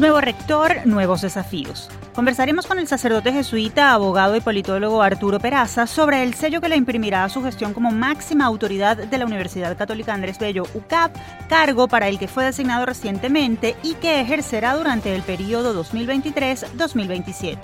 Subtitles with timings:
[0.00, 1.90] Nuevo rector, nuevos desafíos.
[2.14, 6.76] Conversaremos con el sacerdote jesuita, abogado y politólogo Arturo Peraza sobre el sello que le
[6.76, 11.14] imprimirá a su gestión como máxima autoridad de la Universidad Católica Andrés Bello UCAP,
[11.50, 17.58] cargo para el que fue designado recientemente y que ejercerá durante el periodo 2023-2027.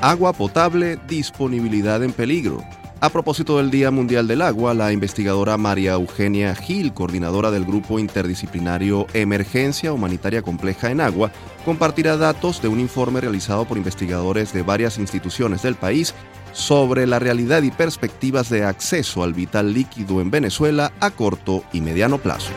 [0.00, 2.64] Agua potable, disponibilidad en peligro.
[3.04, 7.98] A propósito del Día Mundial del Agua, la investigadora María Eugenia Gil, coordinadora del Grupo
[7.98, 11.30] Interdisciplinario Emergencia Humanitaria Compleja en Agua,
[11.66, 16.14] compartirá datos de un informe realizado por investigadores de varias instituciones del país
[16.52, 21.82] sobre la realidad y perspectivas de acceso al vital líquido en Venezuela a corto y
[21.82, 22.52] mediano plazo.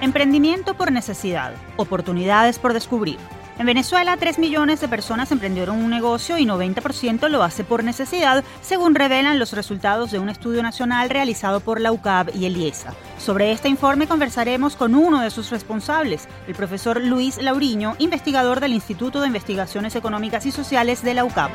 [0.00, 3.18] Emprendimiento por necesidad, oportunidades por descubrir.
[3.58, 8.44] En Venezuela, 3 millones de personas emprendieron un negocio y 90% lo hace por necesidad,
[8.60, 12.92] según revelan los resultados de un estudio nacional realizado por la UCAB y el IESA.
[13.18, 18.74] Sobre este informe conversaremos con uno de sus responsables, el profesor Luis Lauriño, investigador del
[18.74, 21.50] Instituto de Investigaciones Económicas y Sociales de la UCAB.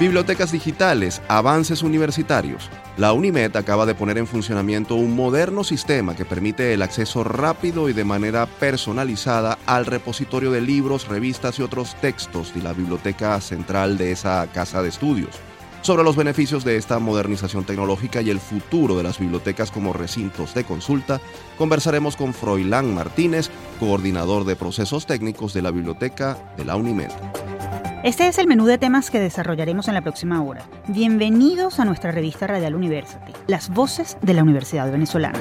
[0.00, 2.70] Bibliotecas digitales, avances universitarios.
[2.96, 7.90] La UNIMED acaba de poner en funcionamiento un moderno sistema que permite el acceso rápido
[7.90, 13.38] y de manera personalizada al repositorio de libros, revistas y otros textos de la biblioteca
[13.42, 15.36] central de esa casa de estudios.
[15.82, 20.54] Sobre los beneficios de esta modernización tecnológica y el futuro de las bibliotecas como recintos
[20.54, 21.20] de consulta,
[21.58, 27.10] conversaremos con Froilán Martínez, coordinador de procesos técnicos de la biblioteca de la UNIMED.
[28.02, 30.62] Este es el menú de temas que desarrollaremos en la próxima hora.
[30.86, 35.40] Bienvenidos a nuestra revista Radial University, las voces de la Universidad Venezolana.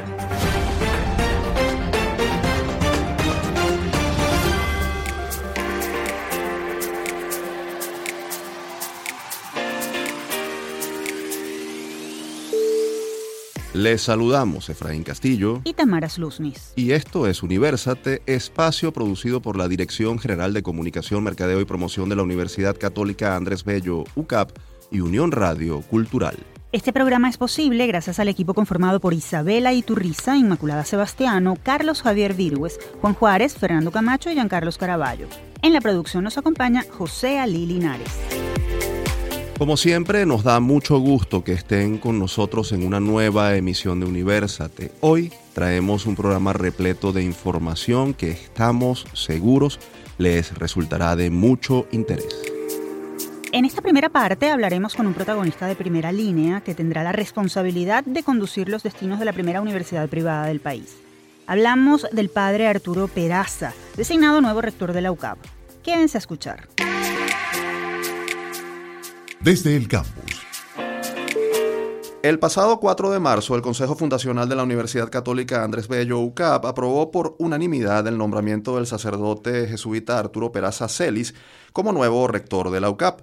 [13.76, 16.72] Les saludamos Efraín Castillo y Tamara Sluznis.
[16.78, 22.08] Y esto es Universate, espacio producido por la Dirección General de Comunicación, Mercadeo y Promoción
[22.08, 24.52] de la Universidad Católica Andrés Bello, UCAP
[24.92, 26.38] y Unión Radio Cultural.
[26.72, 32.34] Este programa es posible gracias al equipo conformado por Isabela Iturriza, Inmaculada Sebastiano, Carlos Javier
[32.34, 35.28] Virgües, Juan Juárez, Fernando Camacho y Giancarlos Caraballo.
[35.62, 38.14] En la producción nos acompaña José Ali Linares.
[39.58, 44.06] Como siempre, nos da mucho gusto que estén con nosotros en una nueva emisión de
[44.06, 44.92] Universate.
[45.00, 49.80] Hoy traemos un programa repleto de información que estamos seguros
[50.18, 52.44] les resultará de mucho interés.
[53.54, 58.04] En esta primera parte hablaremos con un protagonista de primera línea que tendrá la responsabilidad
[58.04, 60.98] de conducir los destinos de la primera universidad privada del país.
[61.48, 65.38] Hablamos del padre Arturo Peraza, designado nuevo rector de la UCAP.
[65.82, 66.68] Quédense a escuchar
[69.46, 70.44] desde el campus.
[72.24, 76.66] El pasado 4 de marzo, el Consejo Fundacional de la Universidad Católica Andrés Bello UCAP
[76.66, 81.36] aprobó por unanimidad el nombramiento del sacerdote jesuita Arturo Peraza Celis
[81.74, 83.22] como nuevo rector de la UCAP.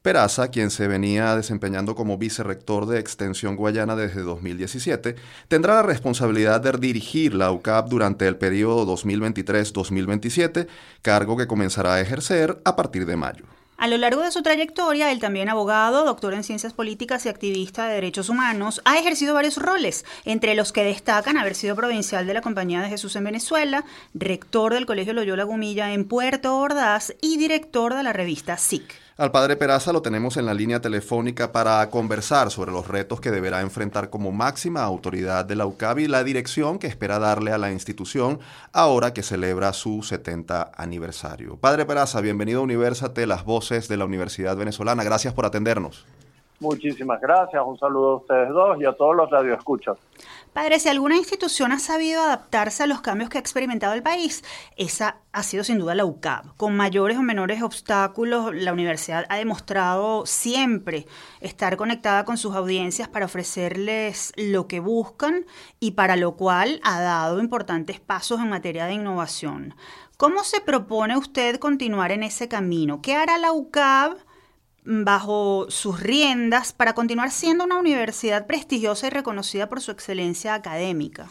[0.00, 5.16] Peraza, quien se venía desempeñando como vicerrector de Extensión Guayana desde 2017,
[5.48, 10.68] tendrá la responsabilidad de dirigir la UCAP durante el periodo 2023-2027,
[11.02, 13.44] cargo que comenzará a ejercer a partir de mayo.
[13.76, 17.86] A lo largo de su trayectoria, el también abogado, doctor en ciencias políticas y activista
[17.86, 22.34] de derechos humanos, ha ejercido varios roles, entre los que destacan haber sido provincial de
[22.34, 23.84] la Compañía de Jesús en Venezuela,
[24.14, 29.03] rector del Colegio Loyola Gumilla en Puerto Ordaz y director de la revista SIC.
[29.16, 33.30] Al padre Peraza lo tenemos en la línea telefónica para conversar sobre los retos que
[33.30, 37.58] deberá enfrentar como máxima autoridad de la UCAB y la dirección que espera darle a
[37.58, 38.40] la institución
[38.72, 41.56] ahora que celebra su 70 aniversario.
[41.56, 45.04] Padre Peraza, bienvenido a Universate, las voces de la Universidad Venezolana.
[45.04, 46.04] Gracias por atendernos.
[46.58, 49.96] Muchísimas gracias, un saludo a ustedes dos y a todos los radioescuchas.
[50.54, 54.44] Padre, si alguna institución ha sabido adaptarse a los cambios que ha experimentado el país,
[54.76, 56.56] esa ha sido sin duda la UCAB.
[56.56, 61.08] Con mayores o menores obstáculos, la universidad ha demostrado siempre
[61.40, 65.44] estar conectada con sus audiencias para ofrecerles lo que buscan
[65.80, 69.74] y para lo cual ha dado importantes pasos en materia de innovación.
[70.16, 73.02] ¿Cómo se propone usted continuar en ese camino?
[73.02, 74.18] ¿Qué hará la UCAB?
[74.84, 81.28] Bajo sus riendas para continuar siendo una universidad prestigiosa y reconocida por su excelencia académica?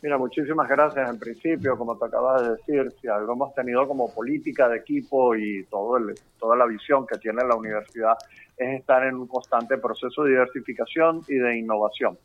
[0.00, 1.10] Mira, muchísimas gracias.
[1.10, 5.34] En principio, como te acabas de decir, si algo hemos tenido como política de equipo
[5.34, 8.16] y toda la visión que tiene la universidad
[8.56, 12.16] es estar en un constante proceso de diversificación y de innovación.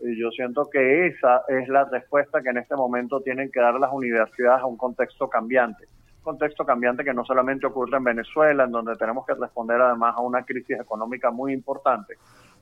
[0.00, 3.74] Y yo siento que esa es la respuesta que en este momento tienen que dar
[3.74, 5.86] las universidades a un contexto cambiante
[6.24, 10.22] contexto cambiante que no solamente ocurre en Venezuela, en donde tenemos que responder además a
[10.22, 12.14] una crisis económica muy importante,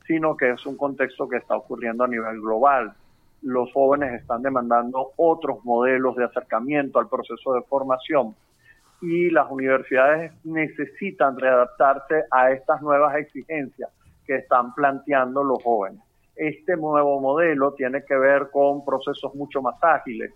[0.07, 2.93] sino que es un contexto que está ocurriendo a nivel global.
[3.41, 8.35] Los jóvenes están demandando otros modelos de acercamiento al proceso de formación
[9.01, 13.91] y las universidades necesitan readaptarse a estas nuevas exigencias
[14.27, 16.01] que están planteando los jóvenes.
[16.37, 20.33] Este nuevo modelo tiene que ver con procesos mucho más ágiles,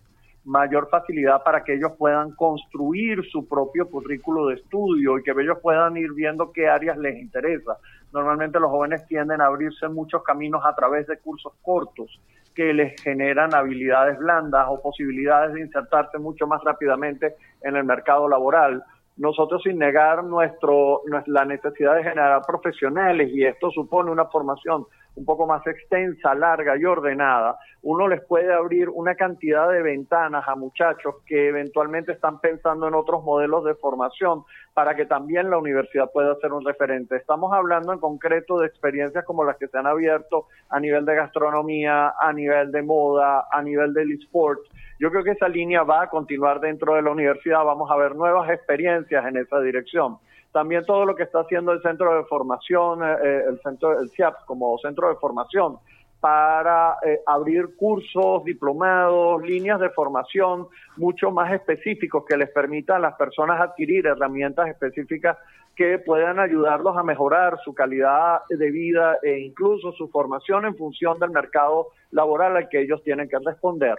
[0.46, 5.58] mayor facilidad para que ellos puedan construir su propio currículo de estudio y que ellos
[5.60, 7.76] puedan ir viendo qué áreas les interesa.
[8.12, 12.20] Normalmente los jóvenes tienden a abrirse muchos caminos a través de cursos cortos
[12.54, 18.28] que les generan habilidades blandas o posibilidades de insertarse mucho más rápidamente en el mercado
[18.28, 18.82] laboral.
[19.16, 25.24] Nosotros sin negar nuestro, la necesidad de generar profesionales y esto supone una formación un
[25.24, 27.56] poco más extensa, larga y ordenada,
[27.88, 32.94] uno les puede abrir una cantidad de ventanas a muchachos que eventualmente están pensando en
[32.94, 34.42] otros modelos de formación
[34.74, 37.14] para que también la universidad pueda ser un referente.
[37.14, 41.14] Estamos hablando en concreto de experiencias como las que se han abierto a nivel de
[41.14, 44.68] gastronomía, a nivel de moda, a nivel del esports.
[44.98, 48.16] Yo creo que esa línea va a continuar dentro de la universidad, vamos a ver
[48.16, 50.18] nuevas experiencias en esa dirección
[50.52, 54.08] también todo lo que está haciendo el centro de formación, eh, eh, el centro, el
[54.08, 55.76] CIAPS como centro de formación
[56.20, 63.00] para eh, abrir cursos, diplomados, líneas de formación mucho más específicos que les permitan a
[63.00, 65.36] las personas adquirir herramientas específicas
[65.74, 71.18] que puedan ayudarlos a mejorar su calidad de vida e incluso su formación en función
[71.18, 73.98] del mercado laboral al que ellos tienen que responder.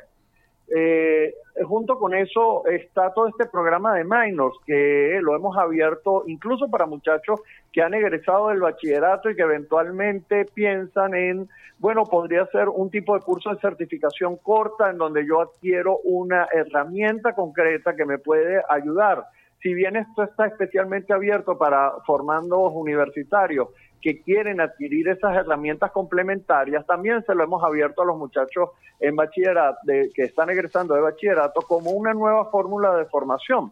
[0.70, 1.34] Eh,
[1.66, 6.86] junto con eso está todo este programa de minors que lo hemos abierto incluso para
[6.86, 7.40] muchachos
[7.72, 11.50] que han egresado del bachillerato y que eventualmente piensan en,
[11.80, 16.48] bueno, podría ser un tipo de curso de certificación corta en donde yo adquiero una
[16.52, 19.24] herramienta concreta que me puede ayudar.
[19.62, 23.70] Si bien esto está especialmente abierto para formandos universitarios,
[24.02, 29.16] que quieren adquirir esas herramientas complementarias, también se lo hemos abierto a los muchachos en
[29.16, 33.72] bachillerato, que están egresando de bachillerato, como una nueva fórmula de formación.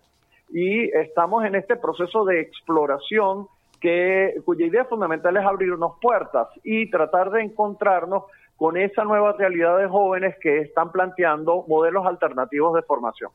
[0.49, 3.47] Y estamos en este proceso de exploración
[3.79, 8.23] que, cuya idea fundamental es abrirnos puertas y tratar de encontrarnos
[8.57, 13.31] con esa nueva realidad de jóvenes que están planteando modelos alternativos de formación.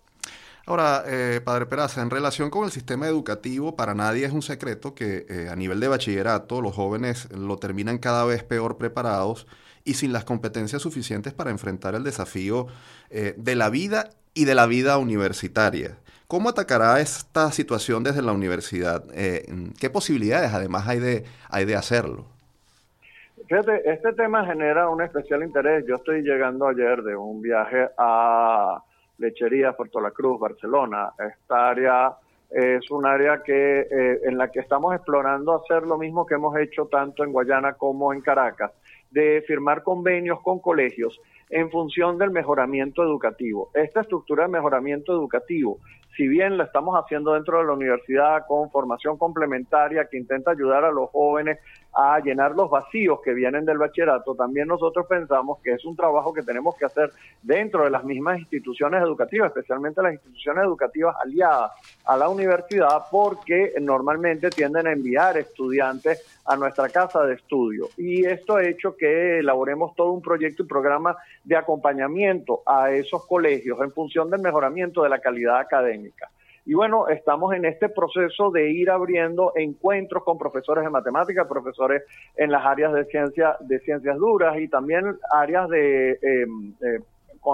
[0.67, 4.95] Ahora, eh, Padre Peraza, en relación con el sistema educativo, para nadie es un secreto
[4.95, 9.47] que eh, a nivel de bachillerato los jóvenes lo terminan cada vez peor preparados
[9.85, 12.67] y sin las competencias suficientes para enfrentar el desafío
[13.11, 15.97] eh, de la vida y de la vida universitaria.
[16.29, 19.03] ¿Cómo atacará esta situación desde la universidad?
[19.09, 22.27] ¿Qué posibilidades además hay de, hay de hacerlo?
[23.49, 25.85] Fíjate, este tema genera un especial interés.
[25.89, 28.81] Yo estoy llegando ayer de un viaje a
[29.21, 31.13] Lechería, Puerto La Cruz, Barcelona.
[31.19, 32.13] Esta área
[32.51, 36.57] es un área que eh, en la que estamos explorando hacer lo mismo que hemos
[36.59, 38.73] hecho tanto en Guayana como en Caracas,
[39.11, 43.71] de firmar convenios con colegios en función del mejoramiento educativo.
[43.75, 45.79] Esta estructura de mejoramiento educativo
[46.17, 50.85] si bien la estamos haciendo dentro de la universidad con formación complementaria que intenta ayudar
[50.85, 51.59] a los jóvenes
[51.93, 56.33] a llenar los vacíos que vienen del bachillerato, también nosotros pensamos que es un trabajo
[56.33, 57.11] que tenemos que hacer
[57.43, 61.73] dentro de las mismas instituciones educativas, especialmente las instituciones educativas aliadas
[62.05, 67.89] a la universidad, porque normalmente tienden a enviar estudiantes a nuestra casa de estudio.
[67.97, 73.27] Y esto ha hecho que elaboremos todo un proyecto y programa de acompañamiento a esos
[73.27, 76.31] colegios en función del mejoramiento de la calidad académica.
[76.67, 82.03] Y bueno, estamos en este proceso de ir abriendo encuentros con profesores de matemáticas, profesores
[82.37, 87.01] en las áreas de, ciencia, de ciencias duras y también áreas de em, eh,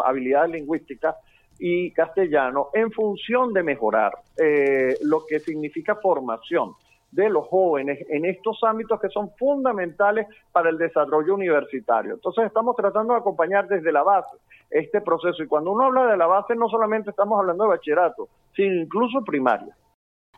[0.04, 1.16] habilidades lingüísticas
[1.58, 6.72] y castellano en función de mejorar eh, lo que significa formación
[7.10, 12.14] de los jóvenes en estos ámbitos que son fundamentales para el desarrollo universitario.
[12.14, 14.36] Entonces estamos tratando de acompañar desde la base
[14.70, 18.28] este proceso y cuando uno habla de la base no solamente estamos hablando de bachillerato,
[18.54, 19.76] sino incluso primaria.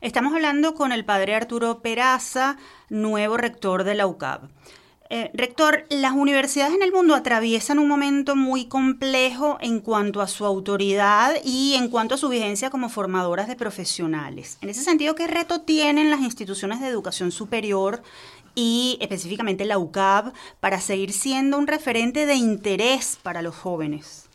[0.01, 2.57] Estamos hablando con el padre Arturo Peraza,
[2.89, 4.49] nuevo rector de la UCAB.
[5.11, 10.29] Eh, rector, las universidades en el mundo atraviesan un momento muy complejo en cuanto a
[10.29, 14.59] su autoridad y en cuanto a su vigencia como formadoras de profesionales.
[14.61, 18.03] En ese sentido, ¿qué reto tienen las instituciones de educación superior
[18.61, 24.29] y específicamente la UCAB para seguir siendo un referente de interés para los jóvenes?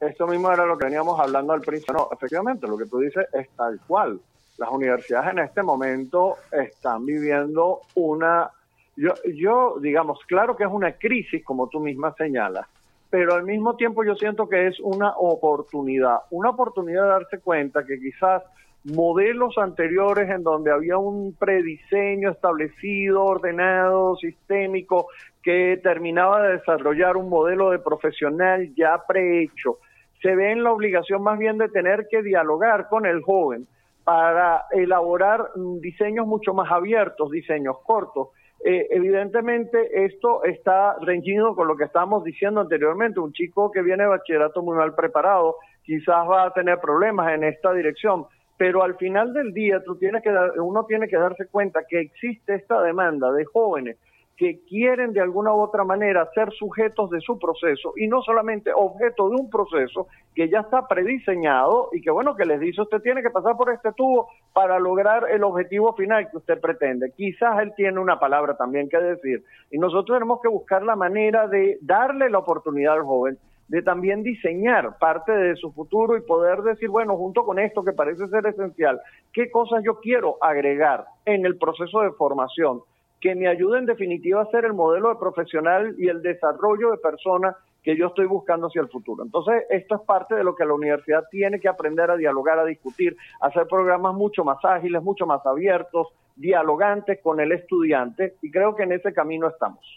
[0.00, 1.94] Esto mismo era lo que veníamos hablando al principio.
[1.94, 4.20] No, efectivamente, lo que tú dices es tal cual.
[4.58, 8.50] Las universidades en este momento están viviendo una
[8.96, 12.66] yo, yo, digamos, claro que es una crisis, como tú misma señalas,
[13.10, 17.84] pero al mismo tiempo yo siento que es una oportunidad, una oportunidad de darse cuenta
[17.84, 18.42] que quizás
[18.84, 25.08] modelos anteriores en donde había un prediseño establecido, ordenado, sistémico,
[25.42, 29.78] que terminaba de desarrollar un modelo de profesional ya prehecho,
[30.24, 33.66] se ve en la obligación más bien de tener que dialogar con el joven
[34.04, 35.50] para elaborar
[35.80, 38.28] diseños mucho más abiertos, diseños cortos.
[38.64, 43.20] Eh, evidentemente esto está reñido con lo que estábamos diciendo anteriormente.
[43.20, 47.44] Un chico que viene de bachillerato muy mal preparado quizás va a tener problemas en
[47.44, 48.24] esta dirección,
[48.64, 52.80] pero al final del día tienes que uno tiene que darse cuenta que existe esta
[52.80, 53.98] demanda de jóvenes
[54.38, 58.70] que quieren de alguna u otra manera ser sujetos de su proceso y no solamente
[58.74, 63.02] objeto de un proceso que ya está prediseñado y que bueno que les dice usted
[63.02, 67.12] tiene que pasar por este tubo para lograr el objetivo final que usted pretende.
[67.14, 71.48] Quizás él tiene una palabra también que decir y nosotros tenemos que buscar la manera
[71.48, 73.36] de darle la oportunidad al joven
[73.68, 77.92] de también diseñar parte de su futuro y poder decir, bueno, junto con esto que
[77.92, 79.00] parece ser esencial,
[79.32, 82.82] ¿qué cosas yo quiero agregar en el proceso de formación?
[83.24, 86.98] que me ayude en definitiva a ser el modelo de profesional y el desarrollo de
[86.98, 89.24] persona que yo estoy buscando hacia el futuro.
[89.24, 92.66] Entonces, esto es parte de lo que la universidad tiene que aprender a dialogar, a
[92.66, 98.50] discutir, a hacer programas mucho más ágiles, mucho más abiertos, dialogantes con el estudiante, y
[98.50, 99.96] creo que en ese camino estamos.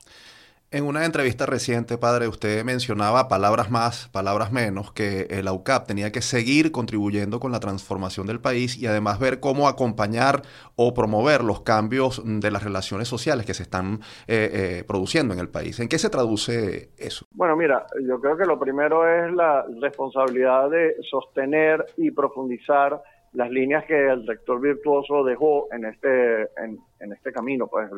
[0.70, 6.12] En una entrevista reciente, padre, usted mencionaba palabras más, palabras menos, que el AUCAP tenía
[6.12, 10.42] que seguir contribuyendo con la transformación del país y además ver cómo acompañar
[10.76, 15.40] o promover los cambios de las relaciones sociales que se están eh, eh, produciendo en
[15.40, 15.80] el país.
[15.80, 17.26] ¿En qué se traduce eso?
[17.32, 23.50] Bueno, mira, yo creo que lo primero es la responsabilidad de sostener y profundizar las
[23.50, 27.90] líneas que el rector virtuoso dejó en este, en, en este camino, pues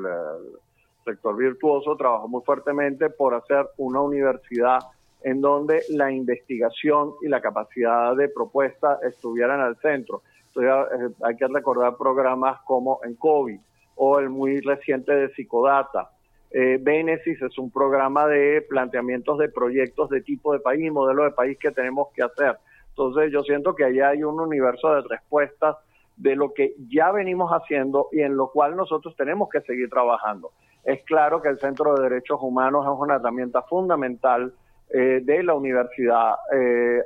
[1.11, 4.79] sector virtuoso trabajó muy fuertemente por hacer una universidad
[5.23, 10.21] en donde la investigación y la capacidad de propuesta estuvieran al centro.
[10.47, 13.59] Entonces, eh, hay que recordar programas como en COVID
[13.95, 16.09] o el muy reciente de Psicodata.
[16.51, 21.57] Eh, es un programa de planteamientos de proyectos de tipo de país modelo de país
[21.59, 22.57] que tenemos que hacer.
[22.89, 25.77] Entonces yo siento que allá hay un universo de respuestas
[26.17, 30.51] de lo que ya venimos haciendo y en lo cual nosotros tenemos que seguir trabajando.
[30.83, 34.53] Es claro que el Centro de Derechos Humanos es una herramienta fundamental
[34.91, 36.35] eh, de la universidad.
[36.51, 37.01] Eh,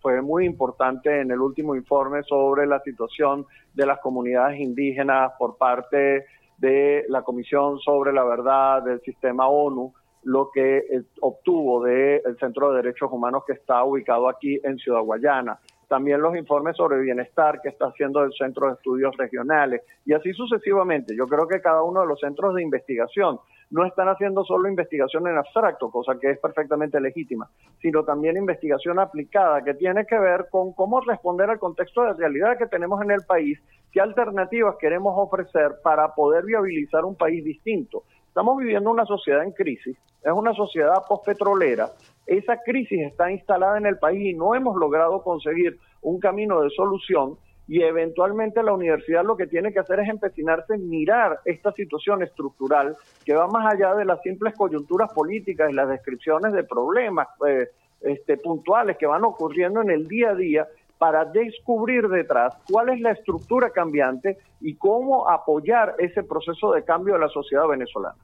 [0.00, 5.56] fue muy importante en el último informe sobre la situación de las comunidades indígenas por
[5.56, 6.26] parte
[6.58, 9.92] de la Comisión sobre la Verdad del Sistema ONU,
[10.22, 15.00] lo que eh, obtuvo del Centro de Derechos Humanos que está ubicado aquí en Ciudad
[15.00, 20.12] Guayana también los informes sobre bienestar que está haciendo el Centro de Estudios Regionales y
[20.12, 21.14] así sucesivamente.
[21.16, 23.38] Yo creo que cada uno de los centros de investigación
[23.70, 27.48] no están haciendo solo investigación en abstracto, cosa que es perfectamente legítima,
[27.80, 32.58] sino también investigación aplicada que tiene que ver con cómo responder al contexto de realidad
[32.58, 33.58] que tenemos en el país,
[33.92, 38.04] qué alternativas queremos ofrecer para poder viabilizar un país distinto.
[38.36, 41.92] Estamos viviendo una sociedad en crisis, es una sociedad postpetrolera.
[42.26, 46.68] Esa crisis está instalada en el país y no hemos logrado conseguir un camino de
[46.68, 51.72] solución y eventualmente la universidad lo que tiene que hacer es empecinarse en mirar esta
[51.72, 56.64] situación estructural que va más allá de las simples coyunturas políticas y las descripciones de
[56.64, 57.68] problemas eh,
[58.02, 63.00] este, puntuales que van ocurriendo en el día a día para descubrir detrás cuál es
[63.00, 68.16] la estructura cambiante y cómo apoyar ese proceso de cambio de la sociedad venezolana.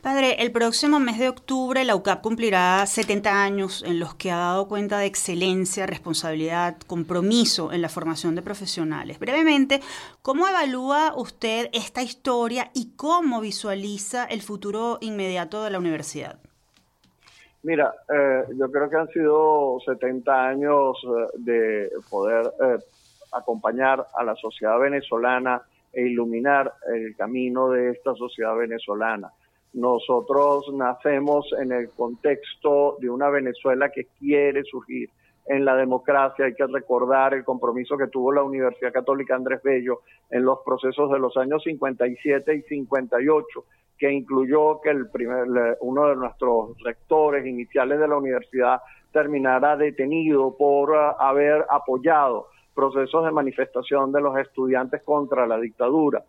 [0.00, 4.36] Padre, el próximo mes de octubre la UCAP cumplirá 70 años en los que ha
[4.36, 9.18] dado cuenta de excelencia, responsabilidad, compromiso en la formación de profesionales.
[9.18, 9.80] Brevemente,
[10.22, 16.38] ¿cómo evalúa usted esta historia y cómo visualiza el futuro inmediato de la universidad?
[17.64, 22.78] Mira, eh, yo creo que han sido 70 años eh, de poder eh,
[23.32, 29.30] acompañar a la sociedad venezolana e iluminar el camino de esta sociedad venezolana
[29.74, 35.10] nosotros nacemos en el contexto de una Venezuela que quiere surgir
[35.46, 36.46] en la democracia.
[36.46, 41.10] Hay que recordar el compromiso que tuvo la Universidad Católica Andrés Bello en los procesos
[41.10, 43.64] de los años 57 y 58,
[43.98, 48.80] que incluyó que el primer, uno de nuestros rectores iniciales de la universidad
[49.12, 56.24] terminara detenido por ah, haber apoyado procesos de manifestación de los estudiantes contra la dictadura.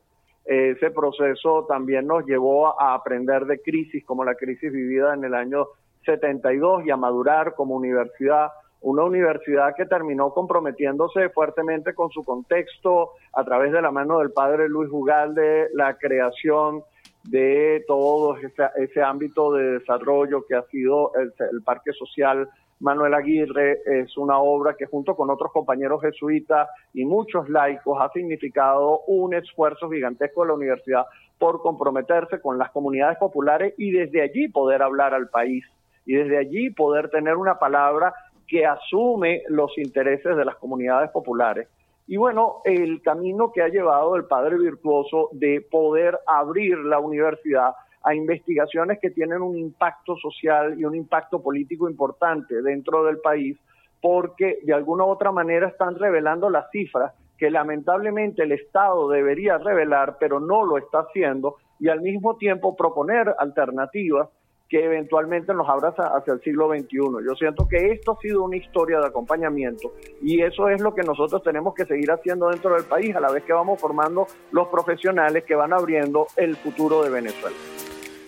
[0.45, 5.33] Ese proceso también nos llevó a aprender de crisis como la crisis vivida en el
[5.33, 5.65] año
[6.05, 8.49] 72 y a madurar como universidad,
[8.81, 14.31] una universidad que terminó comprometiéndose fuertemente con su contexto a través de la mano del
[14.31, 16.83] padre Luis Ugalde, la creación
[17.29, 22.47] de todo ese, ámbito de desarrollo que ha sido el, el Parque Social
[22.79, 28.11] Manuel Aguirre es una obra que junto con otros compañeros jesuitas y muchos laicos ha
[28.11, 31.05] significado un esfuerzo gigantesco de la universidad
[31.37, 35.63] por comprometerse con las comunidades populares y desde allí poder hablar al país
[36.05, 38.13] y desde allí poder tener una palabra
[38.47, 41.67] que asume los intereses de las comunidades populares.
[42.07, 47.73] Y bueno, el camino que ha llevado el padre virtuoso de poder abrir la universidad
[48.03, 53.57] a investigaciones que tienen un impacto social y un impacto político importante dentro del país,
[53.99, 59.57] porque de alguna u otra manera están revelando las cifras que lamentablemente el Estado debería
[59.57, 64.29] revelar, pero no lo está haciendo, y al mismo tiempo proponer alternativas
[64.69, 66.97] que eventualmente nos abraza hacia el siglo XXI.
[67.25, 71.03] Yo siento que esto ha sido una historia de acompañamiento y eso es lo que
[71.03, 74.67] nosotros tenemos que seguir haciendo dentro del país a la vez que vamos formando los
[74.69, 77.55] profesionales que van abriendo el futuro de Venezuela.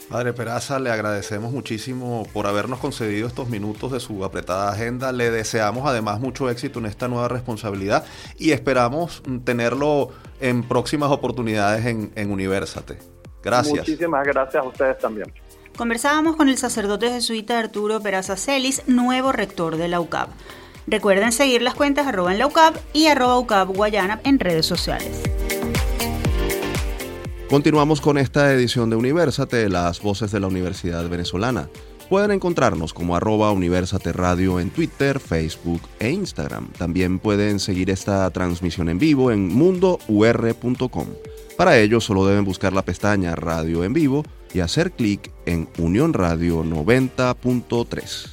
[0.10, 5.12] Padre Peraza, le agradecemos muchísimo por habernos concedido estos minutos de su apretada agenda.
[5.12, 8.06] Le deseamos además mucho éxito en esta nueva responsabilidad
[8.38, 13.00] y esperamos tenerlo en próximas oportunidades en, en Universate.
[13.44, 13.80] Gracias.
[13.80, 15.34] Muchísimas gracias a ustedes también.
[15.78, 20.30] Conversábamos con el sacerdote jesuita Arturo Peraza Celis, nuevo rector de la UCAP.
[20.88, 25.22] Recuerden seguir las cuentas arroba en la UCAP y arroba UCAP Guayana en redes sociales.
[27.48, 31.70] Continuamos con esta edición de Universate, las voces de la Universidad Venezolana.
[32.10, 36.72] Pueden encontrarnos como arroba Universate Radio en Twitter, Facebook e Instagram.
[36.72, 41.08] También pueden seguir esta transmisión en vivo en mundour.com.
[41.56, 44.24] Para ello solo deben buscar la pestaña Radio en vivo
[44.54, 48.30] y hacer clic en Unión Radio 90.3.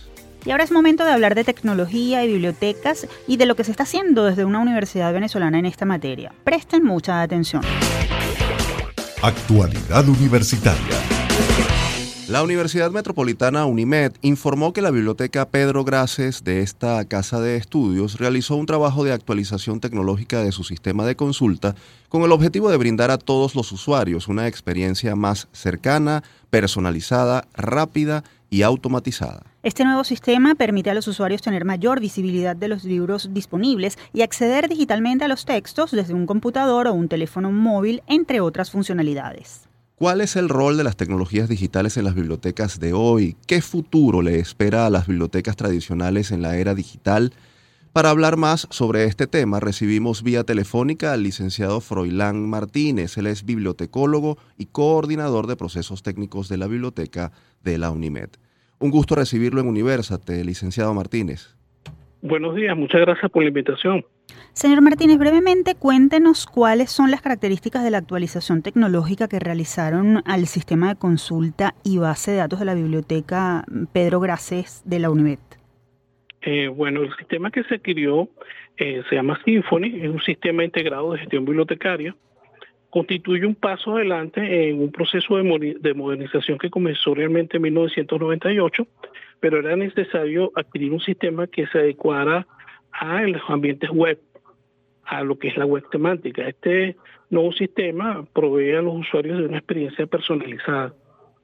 [0.47, 3.71] Y ahora es momento de hablar de tecnología y bibliotecas y de lo que se
[3.71, 6.33] está haciendo desde una universidad venezolana en esta materia.
[6.44, 7.62] Presten mucha atención.
[9.23, 11.13] Actualidad Universitaria.
[12.35, 18.19] La Universidad Metropolitana UNIMED informó que la biblioteca Pedro Graces de esta casa de estudios
[18.19, 21.76] realizó un trabajo de actualización tecnológica de su sistema de consulta
[22.09, 28.25] con el objetivo de brindar a todos los usuarios una experiencia más cercana, personalizada, rápida
[28.50, 29.45] y automatizada.
[29.62, 34.23] Este nuevo sistema permite a los usuarios tener mayor visibilidad de los libros disponibles y
[34.23, 39.68] acceder digitalmente a los textos desde un computador o un teléfono móvil, entre otras funcionalidades.
[40.05, 43.37] ¿Cuál es el rol de las tecnologías digitales en las bibliotecas de hoy?
[43.47, 47.33] ¿Qué futuro le espera a las bibliotecas tradicionales en la era digital?
[47.95, 53.17] Para hablar más sobre este tema, recibimos vía telefónica al licenciado Froilán Martínez.
[53.17, 58.29] Él es bibliotecólogo y coordinador de procesos técnicos de la biblioteca de la UNIMED.
[58.81, 61.57] Un gusto recibirlo en Universate, licenciado Martínez.
[62.21, 64.05] Buenos días, muchas gracias por la invitación.
[64.55, 70.47] Señor Martínez, brevemente cuéntenos cuáles son las características de la actualización tecnológica que realizaron al
[70.47, 75.40] sistema de consulta y base de datos de la biblioteca Pedro Graces de la UNIMED.
[76.43, 78.29] Eh, bueno, el sistema que se adquirió
[78.77, 82.14] eh, se llama Symphony, es un sistema integrado de gestión bibliotecaria.
[82.90, 88.87] Constituye un paso adelante en un proceso de modernización que comenzó realmente en 1998,
[89.40, 92.47] pero era necesario adquirir un sistema que se adecuara
[92.93, 94.17] a los ambientes web
[95.07, 96.47] a lo que es la web temática.
[96.49, 96.97] Este
[97.31, 100.95] nuevo sistema provee a los usuarios de una experiencia personalizada,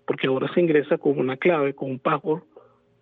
[0.06, 2.42] porque ahora se ingresa con una clave, con un password,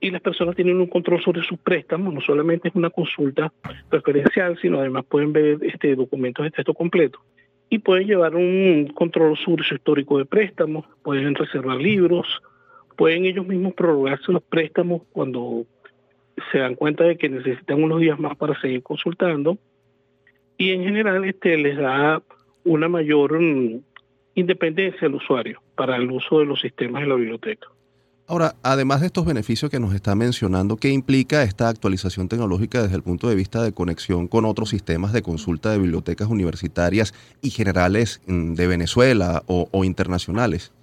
[0.00, 3.52] y las personas tienen un control sobre sus préstamos, no solamente es una consulta
[3.88, 7.18] preferencial, sino además pueden ver este documentos de texto completo.
[7.68, 12.40] Y pueden llevar un control sobre su histórico de préstamos, pueden reservar libros,
[12.96, 15.66] pueden ellos mismos prorrogarse los préstamos cuando
[16.52, 19.58] se dan cuenta de que necesitan unos días más para seguir consultando
[20.58, 22.20] y en general este les da
[22.64, 23.80] una mayor mm,
[24.34, 27.68] independencia al usuario para el uso de los sistemas de la biblioteca.
[28.26, 32.96] Ahora, además de estos beneficios que nos está mencionando, ¿qué implica esta actualización tecnológica desde
[32.96, 37.48] el punto de vista de conexión con otros sistemas de consulta de bibliotecas universitarias y
[37.48, 40.74] generales mm, de Venezuela o, internacionales?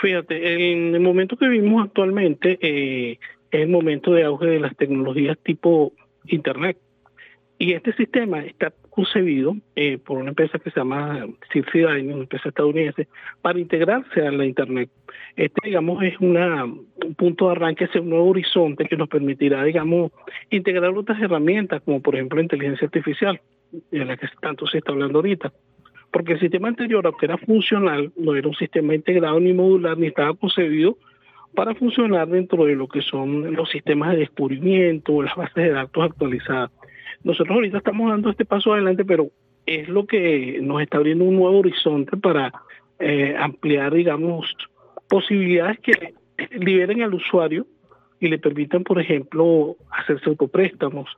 [0.00, 3.18] Fíjate, en el momento que vivimos actualmente eh,
[3.52, 5.92] es el momento de auge de las tecnologías tipo
[6.26, 6.78] Internet.
[7.60, 12.50] Y este sistema está concebido eh, por una empresa que se llama Circe una empresa
[12.50, 13.08] estadounidense,
[13.42, 14.90] para integrarse a la Internet.
[15.34, 20.12] Este, digamos, es un punto de arranque hacia un nuevo horizonte que nos permitirá, digamos,
[20.50, 23.40] integrar otras herramientas, como por ejemplo la inteligencia artificial,
[23.90, 25.52] de la que tanto se está hablando ahorita.
[26.12, 30.06] Porque el sistema anterior, aunque era funcional, no era un sistema integrado ni modular, ni
[30.06, 30.96] estaba concebido
[31.54, 36.04] para funcionar dentro de lo que son los sistemas de descubrimiento, las bases de datos
[36.04, 36.70] actualizadas.
[37.24, 39.30] Nosotros ahorita estamos dando este paso adelante, pero
[39.66, 42.52] es lo que nos está abriendo un nuevo horizonte para
[42.98, 44.54] eh, ampliar, digamos,
[45.08, 46.14] posibilidades que
[46.52, 47.66] liberen al usuario
[48.20, 51.08] y le permitan, por ejemplo, hacerse autopréstamos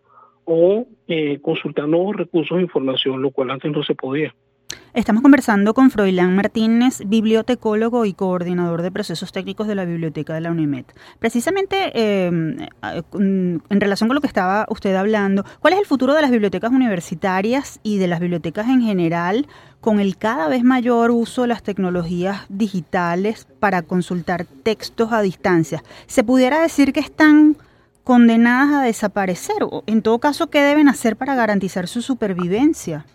[0.44, 4.34] o eh, consultar nuevos recursos de información, lo cual antes no se podía.
[4.92, 10.40] Estamos conversando con Froilán Martínez, bibliotecólogo y coordinador de procesos técnicos de la Biblioteca de
[10.40, 10.84] la UNIMED.
[11.20, 12.56] Precisamente em,
[13.12, 16.72] en relación con lo que estaba usted hablando, ¿cuál es el futuro de las bibliotecas
[16.72, 19.46] universitarias y de las bibliotecas en general
[19.80, 25.84] con el cada vez mayor uso de las tecnologías digitales para consultar textos a distancia?
[26.08, 27.56] ¿Se pudiera decir que están
[28.02, 29.58] condenadas a desaparecer?
[29.86, 33.06] En todo caso, ¿qué deben hacer para garantizar su supervivencia?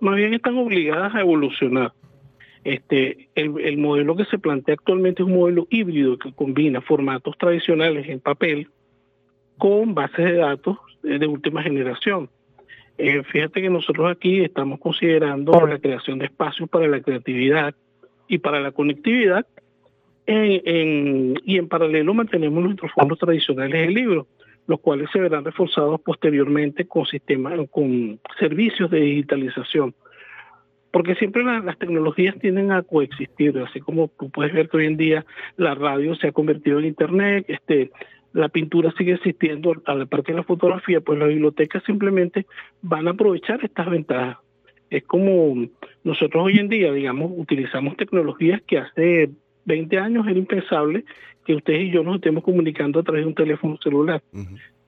[0.00, 1.92] Más bien están obligadas a evolucionar.
[2.62, 8.06] Este, el, modelo que se plantea actualmente es un modelo híbrido que combina formatos tradicionales
[8.08, 8.68] en papel
[9.56, 12.28] con bases de datos de, última generación.
[12.98, 17.74] Eh, fíjate que nosotros aquí estamos considerando la creación de espacios para la creatividad
[18.28, 19.46] y para la conectividad
[20.26, 24.26] y en paralelo mantenemos nuestros fondos tradicionales de libros
[24.70, 29.96] los cuales se verán reforzados posteriormente con sistemas, con servicios de digitalización.
[30.92, 34.96] Porque siempre las tecnologías tienden a coexistir, así como tú puedes ver que hoy en
[34.96, 37.90] día la radio se ha convertido en internet, este,
[38.32, 42.46] la pintura sigue existiendo, a la parte de la fotografía, pues las bibliotecas simplemente
[42.80, 44.38] van a aprovechar estas ventajas.
[44.88, 45.66] Es como
[46.04, 49.30] nosotros hoy en día, digamos, utilizamos tecnologías que hace
[49.64, 51.04] 20 años era impensable
[51.50, 54.22] que ustedes y yo nos estemos comunicando a través de un teléfono celular.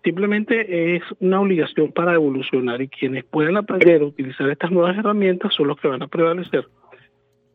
[0.05, 5.53] Simplemente es una obligación para evolucionar y quienes puedan aprender a utilizar estas nuevas herramientas
[5.55, 6.67] son los que van a prevalecer.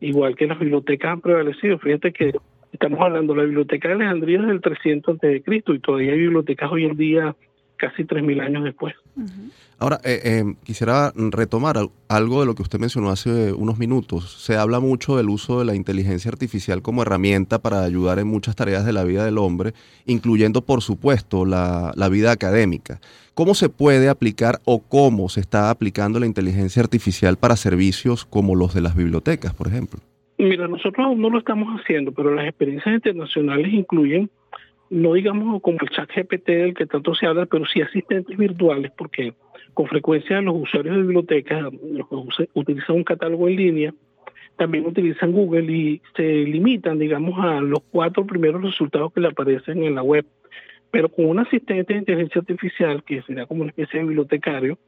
[0.00, 1.78] Igual que las bibliotecas han prevalecido.
[1.78, 2.34] Fíjate que
[2.70, 5.42] estamos hablando de la biblioteca de Alejandría del 300 a.C.
[5.46, 7.34] y todavía hay bibliotecas hoy en día
[7.78, 8.94] casi 3.000 años después.
[9.78, 11.76] Ahora, eh, eh, quisiera retomar
[12.08, 14.42] algo de lo que usted mencionó hace unos minutos.
[14.42, 18.56] Se habla mucho del uso de la inteligencia artificial como herramienta para ayudar en muchas
[18.56, 19.72] tareas de la vida del hombre,
[20.04, 23.00] incluyendo, por supuesto, la, la vida académica.
[23.34, 28.56] ¿Cómo se puede aplicar o cómo se está aplicando la inteligencia artificial para servicios como
[28.56, 30.00] los de las bibliotecas, por ejemplo?
[30.38, 34.30] Mira, nosotros aún no lo estamos haciendo, pero las experiencias internacionales incluyen
[34.90, 38.90] no digamos como el chat GPT del que tanto se habla, pero sí asistentes virtuales,
[38.96, 39.34] porque
[39.74, 43.94] con frecuencia los usuarios de bibliotecas, los que utilizan un catálogo en línea,
[44.56, 49.84] también utilizan Google y se limitan, digamos, a los cuatro primeros resultados que le aparecen
[49.84, 50.26] en la web.
[50.90, 54.78] Pero con un asistente de inteligencia artificial, que sería como una especie de bibliotecario,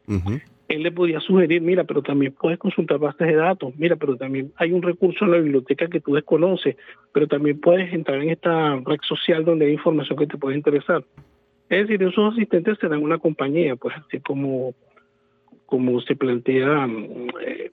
[0.70, 4.52] él le podía sugerir, mira, pero también puedes consultar bases de datos, mira, pero también
[4.56, 6.76] hay un recurso en la biblioteca que tú desconoces,
[7.12, 11.04] pero también puedes entrar en esta red social donde hay información que te puede interesar.
[11.68, 14.74] Es decir, esos asistentes serán una compañía, pues así como,
[15.66, 16.88] como se plantea
[17.44, 17.72] eh,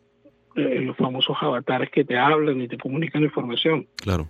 [0.55, 3.85] eh, los famosos avatares que te hablan y te comunican información.
[3.97, 4.27] Claro.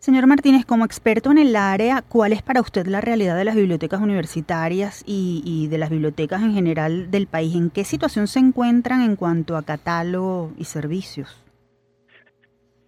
[0.00, 3.54] Señor Martínez, como experto en el área, ¿cuál es para usted la realidad de las
[3.54, 7.54] bibliotecas universitarias y, de las bibliotecas en general del país?
[7.54, 11.44] ¿En qué situación se encuentran en cuanto a catálogo y servicios?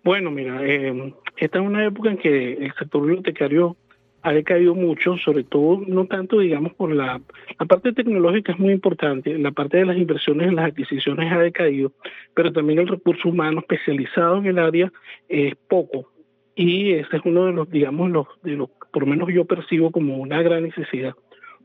[0.02, 3.76] Bueno, mira, eh, esta es una época en que el sector bibliotecario
[4.22, 7.20] ha decaído mucho, sobre todo no tanto, digamos, por la,
[7.60, 11.38] la parte tecnológica es muy importante, la parte de las inversiones en las adquisiciones ha
[11.38, 11.92] decaído,
[12.32, 14.90] pero también el recurso humano especializado en el área
[15.28, 16.11] es poco
[16.54, 19.90] y ese es uno de los, digamos, los, de los, por lo menos yo percibo
[19.90, 21.14] como una gran necesidad.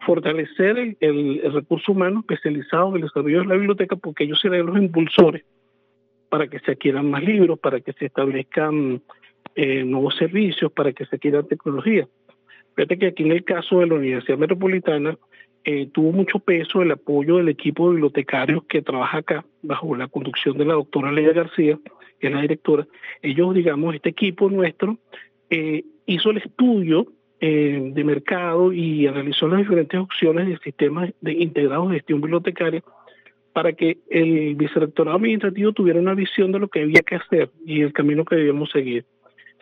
[0.05, 4.77] Fortalecer el, recurso humano especializado en el desarrollo de la biblioteca porque ellos serán los
[4.77, 5.43] impulsores
[6.29, 9.01] para que se adquieran más libros, para que se establezcan
[9.55, 12.07] eh, nuevos servicios, para que se adquieran tecnología.
[12.75, 15.17] Fíjate que aquí en el caso de la Universidad Metropolitana
[15.69, 20.07] eh, tuvo mucho peso el apoyo del equipo de bibliotecarios que trabaja acá bajo la
[20.07, 21.77] conducción de la doctora Leia García,
[22.21, 22.87] que es la directora,
[23.21, 24.97] ellos, digamos, este equipo nuestro
[25.49, 27.07] eh, hizo el estudio
[27.41, 32.81] eh, de mercado y analizó las diferentes opciones de sistemas de integrados de gestión bibliotecaria
[33.51, 37.81] para que el vicerrectorado administrativo tuviera una visión de lo que había que hacer y
[37.81, 39.03] el camino que debíamos seguir.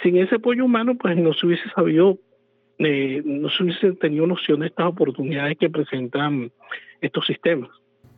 [0.04, 2.20] Sin ese apoyo humano, pues no se hubiese sabido,
[2.80, 6.52] eh, no se hubiese tenido noción de estas oportunidades que presentan
[7.02, 7.70] estos sistemas.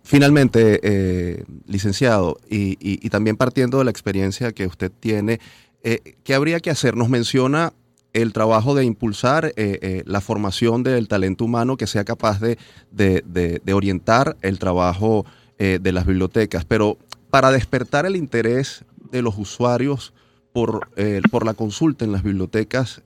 [0.08, 5.41] Finalmente, eh, licenciado, y, también partiendo de la experiencia que usted tiene,
[5.84, 6.96] eh, ¿qué habría que hacer?
[6.96, 7.74] Nos menciona
[8.13, 14.38] el trabajo de impulsar eh, la formación del talento humano que sea capaz de, orientar
[14.41, 15.26] el trabajo
[15.58, 16.98] de las bibliotecas, pero
[17.30, 20.13] para despertar el interés de los usuarios
[20.53, 20.89] por,
[21.29, 23.03] por la consulta en las bibliotecas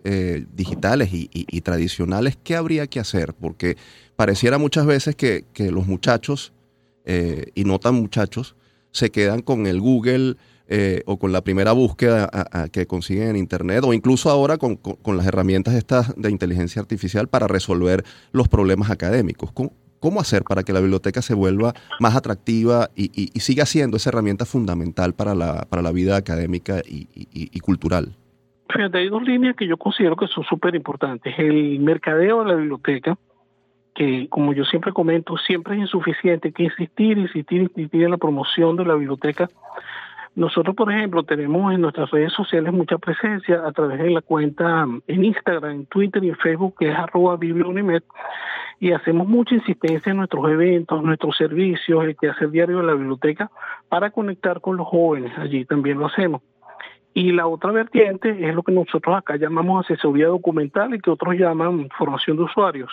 [0.54, 3.34] digitales y, tradicionales, ¿qué habría que hacer?
[3.34, 3.75] Porque
[4.15, 6.54] pareciera muchas veces que, que los muchachos
[7.06, 8.56] eh, y no tan muchachos
[8.91, 10.36] se quedan con el Google
[10.67, 12.30] eh, o con la primera búsqueda
[12.71, 14.80] que consiguen en Internet o incluso ahora con,
[15.17, 19.51] las herramientas estas de inteligencia artificial para resolver los problemas académicos.
[19.51, 19.73] ¿Cómo
[20.20, 23.10] hacer para que la biblioteca se vuelva más atractiva y,
[23.40, 28.16] siga siendo esa herramienta fundamental para la, para la vida académica y, cultural?
[28.70, 31.34] Fíjate, hay dos líneas que yo considero que son súper importantes.
[31.38, 33.18] El mercadeo de la biblioteca,
[33.94, 38.18] que como yo siempre comento, siempre es insuficiente, hay que insistir, insistir, insistir en la
[38.18, 39.50] promoción de la biblioteca.
[40.34, 44.88] Nosotros, por ejemplo, tenemos en nuestras redes sociales mucha presencia a través de la cuenta
[45.08, 48.02] en Instagram, en Twitter y en Facebook, que es arroba bibliaunimed,
[48.82, 52.96] y hacemos mucha insistencia en nuestros eventos, nuestros servicios, el que hace diario de la
[52.96, 53.50] biblioteca,
[53.88, 55.32] para conectar con los jóvenes.
[55.38, 56.41] Allí también lo hacemos.
[57.13, 61.36] Y la otra vertiente es lo que nosotros acá llamamos asesoría documental y que otros
[61.36, 62.91] llaman formación de usuarios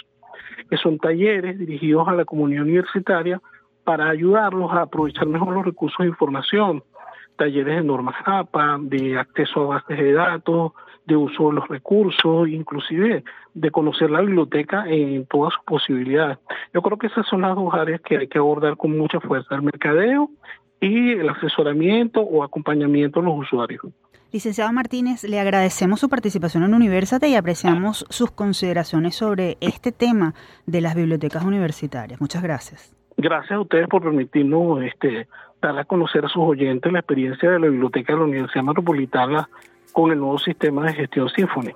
[0.69, 3.41] que son talleres dirigidos a la comunidad universitaria
[3.85, 6.83] para ayudarlos a aprovechar mejor los recursos de información,
[7.37, 10.73] talleres de normas APA, de acceso a bases de datos,
[11.09, 16.39] de uso de los recursos, inclusive de conocer la biblioteca en todas sus posibilidades.
[16.75, 19.55] Yo creo que esas son las dos áreas que hay que abordar con mucha fuerza,
[19.55, 20.29] el mercadeo
[20.81, 23.83] y el asesoramiento o acompañamiento a los usuarios.
[24.31, 30.35] Licenciado Martínez, le agradecemos su participación en Universate y apreciamos sus consideraciones sobre este tema
[30.67, 32.21] de las bibliotecas universitarias.
[32.21, 32.95] Muchas gracias.
[33.17, 35.27] Gracias a ustedes por permitirnos este,
[35.63, 39.49] dar a conocer a sus oyentes la experiencia de la biblioteca de la Universidad Metropolitana
[39.99, 41.73] con el nuevo sistema de gestión Symphony.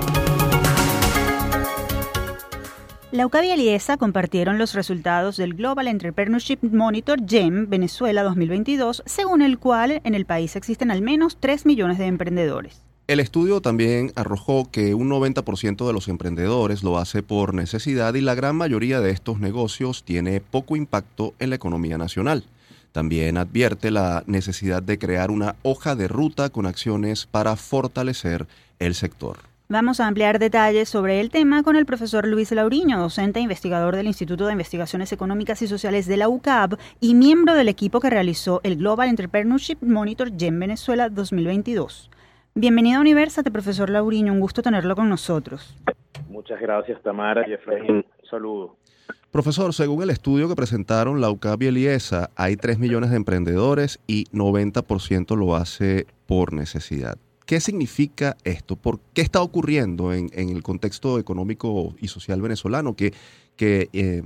[3.12, 9.42] La UCAB y Eliesa compartieron los resultados del Global Entrepreneurship Monitor GEM Venezuela 2022, según
[9.42, 12.93] el cual en el país existen al menos 3 millones de emprendedores.
[13.06, 18.22] El estudio también arrojó que un 90% de los emprendedores lo hace por necesidad y
[18.22, 22.46] la gran mayoría de estos negocios tiene poco impacto en la economía nacional.
[22.94, 28.48] También advierte la necesidad de crear una hoja de ruta con acciones para fortalecer
[28.80, 29.40] el sector.
[29.68, 33.98] Vamos a ampliar detalles sobre el tema con el profesor Luis Lauriño, docente e investigador
[33.98, 38.10] del Instituto de Investigaciones Económicas y Sociales de la UCAB y miembro del equipo que
[38.10, 42.10] realizó el Global Entrepreneurship Monitor GEM Venezuela 2022.
[42.56, 45.76] Bienvenido a Universate, profesor Lauriño, un gusto tenerlo con nosotros.
[46.30, 47.90] Muchas gracias, Tamara y Efraín.
[47.92, 48.76] Un saludo.
[49.32, 53.18] Profesor, según el estudio que presentaron la UCAB y el IESA, hay 3 millones de
[53.18, 57.18] emprendedores y 90% lo hace por necesidad.
[57.48, 58.76] ¿Qué significa esto?
[58.76, 63.14] ¿Por qué está ocurriendo en, el contexto económico y social venezolano que,
[63.58, 64.22] que, eh,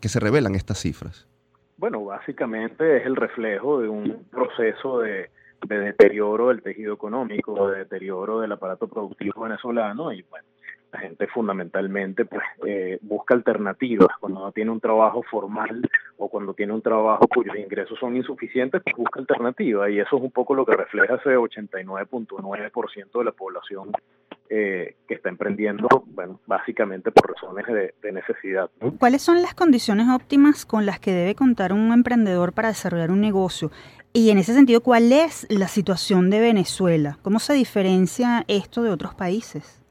[0.00, 1.28] que se revelan estas cifras?
[1.76, 5.30] Bueno, básicamente es el reflejo de un proceso de,
[5.66, 10.46] de deterioro del tejido económico, de deterioro del aparato productivo venezolano y bueno,
[10.94, 14.08] la gente fundamentalmente pues eh, busca alternativas.
[14.20, 15.82] Cuando no tiene un trabajo formal
[16.18, 19.90] o cuando tiene un trabajo cuyos ingresos son insuficientes pues busca alternativas.
[19.90, 23.90] Y eso es un poco lo que refleja ese 89.9% de la población
[24.50, 30.66] eh, que está emprendiendo bueno básicamente por razones de, necesidad ¿Cuáles son las condiciones óptimas
[30.66, 33.70] con las que debe contar un emprendedor para desarrollar un negocio?
[34.16, 37.18] Y en ese sentido, ¿cuál es la situación de Venezuela?
[37.22, 39.82] ¿Cómo se diferencia esto de otros países?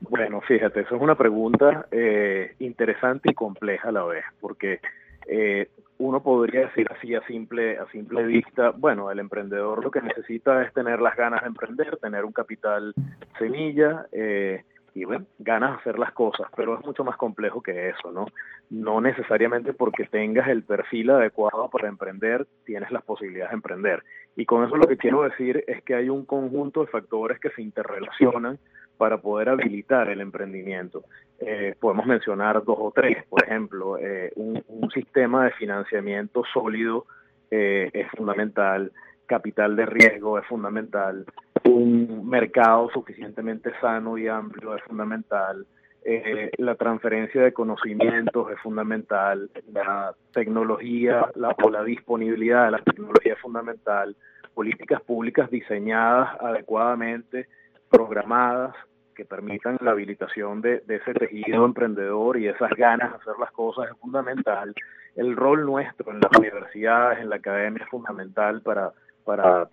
[0.00, 4.80] Bueno, fíjate, eso es una pregunta eh, interesante y compleja a la vez, porque
[5.26, 10.00] eh, uno podría decir así a simple, a simple vista, bueno, el emprendedor lo que
[10.00, 12.94] necesita es tener las ganas de emprender, tener un capital
[13.38, 17.90] semilla, eh, y bueno, ganas de hacer las cosas, pero es mucho más complejo que
[17.90, 18.26] eso, ¿no?
[18.70, 24.02] No necesariamente porque tengas el perfil adecuado para emprender, tienes las posibilidades de emprender.
[24.36, 27.50] Y con eso lo que quiero decir es que hay un conjunto de factores que
[27.50, 28.58] se interrelacionan
[28.98, 31.04] para poder habilitar el emprendimiento.
[31.38, 37.06] Eh, podemos mencionar dos o tres, por ejemplo, eh, un, sistema de financiamiento sólido
[37.50, 38.90] eh, es fundamental,
[39.26, 41.24] capital de riesgo es fundamental,
[41.64, 45.66] un mercado suficientemente sano y amplio es fundamental,
[46.04, 52.78] eh, la transferencia de conocimientos es fundamental, la tecnología la, o la disponibilidad de la
[52.78, 54.16] tecnología es fundamental,
[54.54, 57.48] políticas públicas diseñadas adecuadamente,
[57.90, 58.74] programadas,
[59.18, 63.90] que permitan la habilitación de, ese tejido emprendedor y esas ganas de hacer las cosas
[63.90, 64.72] es fundamental.
[65.16, 68.92] El rol nuestro en las universidades, en la academia es fundamental para,
[69.28, 69.68] para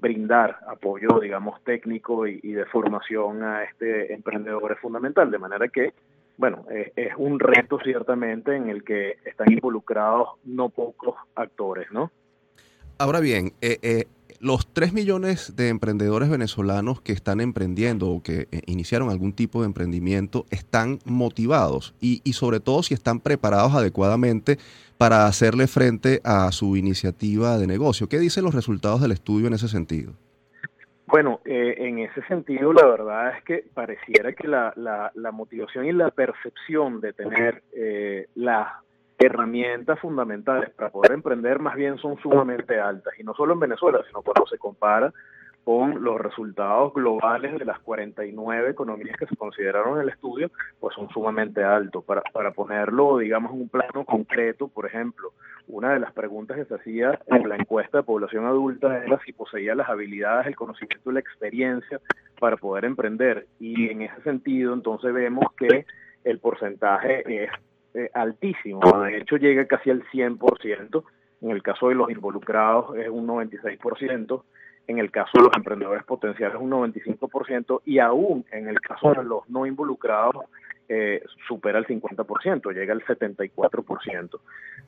[0.00, 5.32] brindar apoyo, digamos, técnico y, de formación a este emprendedor es fundamental.
[5.32, 5.94] De manera que,
[6.36, 12.12] bueno, es un reto ciertamente en el que están involucrados no pocos actores, ¿no?
[13.00, 14.04] Ahora bien, eh, eh,
[14.40, 19.62] los 3 millones de emprendedores venezolanos que están emprendiendo o que eh, iniciaron algún tipo
[19.62, 24.58] de emprendimiento están motivados y, sobre todo si están preparados adecuadamente
[24.98, 28.06] para hacerle frente a su iniciativa de negocio.
[28.06, 30.12] ¿Qué dicen los resultados del estudio en ese sentido?
[31.06, 37.00] Bueno, en ese sentido la verdad es que pareciera que la, motivación y la percepción
[37.00, 38.82] de tener eh, la
[39.20, 44.00] herramientas fundamentales para poder emprender más bien son sumamente altas, y no solo en Venezuela,
[44.06, 45.12] sino cuando se compara
[45.62, 50.94] con los resultados globales de las 49 economías que se consideraron en el estudio, pues
[50.94, 52.02] son sumamente altos.
[52.04, 55.32] Para, para ponerlo, digamos, en un plano concreto, por ejemplo,
[55.68, 59.32] una de las preguntas que se hacía en la encuesta de población adulta era si
[59.32, 62.00] poseía las habilidades, el conocimiento y la experiencia
[62.38, 63.46] para poder emprender.
[63.60, 65.84] Y en ese sentido, entonces vemos que
[66.24, 67.50] el porcentaje es
[67.94, 71.04] eh, altísimo, de hecho llega casi al 100%,
[71.42, 74.42] en el caso de los involucrados es un 96%,
[74.86, 79.24] en el caso de los emprendedores potenciales un 95% y aún en el caso de
[79.24, 80.44] los no involucrados
[80.88, 84.40] eh, supera el 50%, llega al 74%.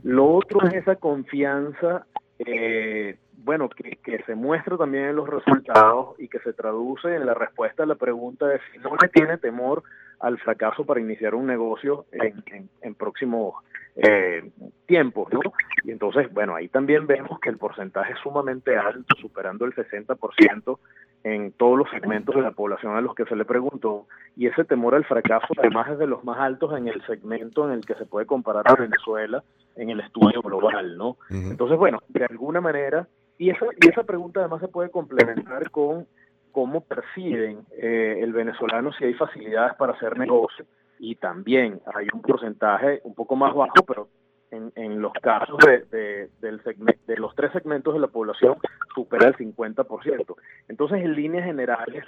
[0.02, 2.06] Lo otro es esa confianza,
[2.40, 7.24] eh, bueno, que, que, se muestra también en los resultados y que se traduce en
[7.24, 9.84] la respuesta a la pregunta de si no le tiene temor
[10.22, 13.56] al fracaso para iniciar un negocio en, en, próximos
[13.96, 14.50] eh,
[14.86, 15.40] tiempos, ¿no?
[15.84, 20.78] Y entonces, bueno, ahí también vemos que el porcentaje es sumamente alto, superando el 60%
[21.24, 24.06] en todos los segmentos de la población a los que se le preguntó,
[24.36, 27.74] y ese temor al fracaso además es de los más altos en el segmento en
[27.74, 29.42] el que se puede comparar a Venezuela
[29.76, 31.16] en el estudio global, ¿no?
[31.30, 33.08] Entonces, bueno, de alguna manera,
[33.38, 36.06] y esa, y esa pregunta además se puede complementar con
[36.52, 40.64] cómo perciben eh, el venezolano si hay facilidades para hacer negocio
[40.98, 44.08] y también hay un porcentaje un poco más bajo, pero
[44.52, 46.60] en, en los casos de, del
[47.06, 48.56] de los tres segmentos de la población
[48.94, 50.34] supera el 50%.
[50.68, 52.04] Entonces, en líneas generales,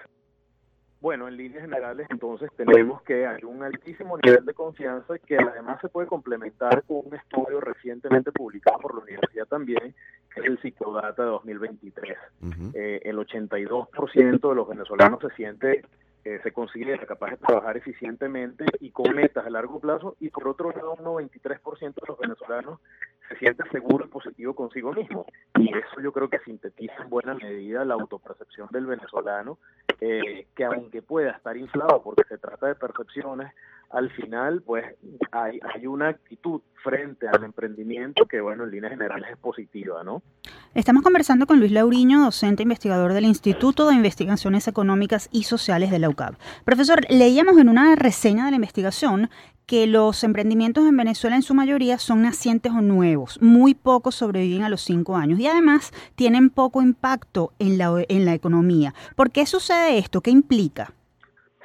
[1.05, 5.79] bueno, en líneas generales entonces tenemos que hay un altísimo nivel de confianza que además
[5.83, 9.95] se puede complementar con un estudio recientemente publicado por la universidad también,
[10.33, 12.17] que es el Ciclodata de 2023.
[12.73, 15.83] Eh, el 82% de los venezolanos se siente
[16.25, 20.49] eh, se considera capaz de trabajar eficientemente y con metas a largo plazo y por
[20.49, 22.81] otro lado un 93% de los venezolanos
[23.28, 25.26] se siente seguro y positivo consigo mismo.
[25.56, 29.58] Y eso yo creo que sintetiza en buena medida la autopercepción del venezolano
[30.00, 33.52] eh, que aunque pueda estar inflado porque se trata de percepciones
[33.94, 34.85] al final pues
[35.30, 40.22] hay, hay una actitud frente al emprendimiento que bueno en líneas generales es positiva ¿no?
[40.74, 46.00] Estamos conversando con Luis Lauriño, docente investigador del Instituto de Investigaciones Económicas y Sociales de
[46.00, 46.35] la UCAP.
[46.64, 49.30] Profesor, leíamos en una reseña de la investigación
[49.66, 54.64] que los emprendimientos en Venezuela en su mayoría son nacientes o nuevos, muy pocos sobreviven
[54.64, 58.94] a los cinco años y además tienen poco impacto en la, en la economía.
[59.14, 60.20] ¿Por qué sucede esto?
[60.20, 60.92] ¿Qué implica?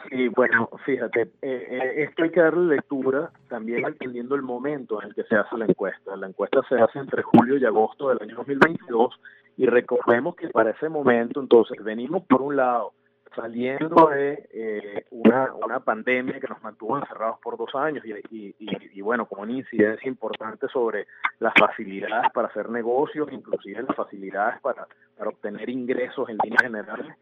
[0.10, 5.10] Sí, bueno, fíjate, eh, eh, esto hay que darle lectura también entendiendo el momento en
[5.10, 6.16] el que se hace la encuesta.
[6.16, 9.20] La encuesta se hace entre julio y agosto del año 2022
[9.58, 12.94] y recordemos que para ese momento entonces venimos por un lado
[13.36, 18.56] saliendo de eh, una, una pandemia que nos mantuvo encerrados por dos años y, y,
[18.60, 21.06] y, bueno, con una incidencia importante sobre
[21.40, 27.16] las facilidades para hacer negocios, inclusive las facilidades para, para obtener ingresos en líneas generales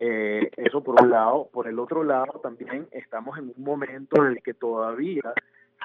[0.00, 1.48] eh, eso por un lado.
[1.52, 5.34] Por el otro lado, también estamos en un momento en el que todavía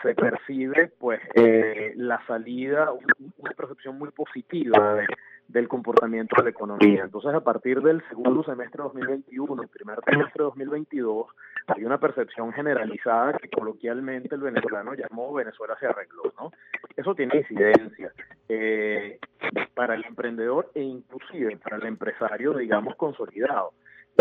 [0.01, 2.91] se percibe pues eh, la salida,
[3.37, 5.01] una percepción muy positiva
[5.49, 7.03] del comportamiento de la economía.
[7.03, 11.27] Entonces, a partir del segundo semestre de 2021, el primer trimestre de 2022,
[11.67, 16.51] hay una percepción generalizada que coloquialmente el venezolano llamó Venezuela se arregló, ¿no?
[16.95, 18.11] Eso tiene incidencia
[18.47, 19.19] eh,
[19.73, 23.73] para el emprendedor e inclusive para el empresario, digamos, consolidado.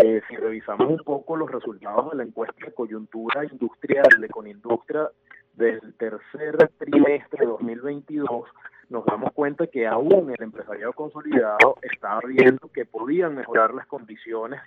[0.03, 5.09] Eh, si revisamos un poco los resultados de la encuesta de coyuntura industrial de Conindustria
[5.53, 8.47] del tercer trimestre de 2022,
[8.89, 14.61] nos damos cuenta que aún el empresariado consolidado estaba viendo que podían mejorar las condiciones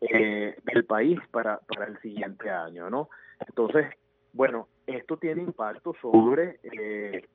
[0.00, 3.08] eh, del país para, para el siguiente año, ¿no?
[3.46, 3.86] Entonces,
[4.32, 7.26] Bueno, esto tiene impacto sobre eh,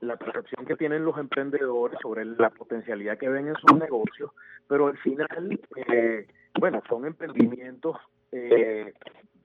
[0.00, 4.30] la percepción que tienen los emprendedores, sobre la potencialidad que ven en sus negocios,
[4.66, 6.26] pero al final, eh,
[6.58, 7.96] bueno, son emprendimientos
[8.32, 8.92] eh,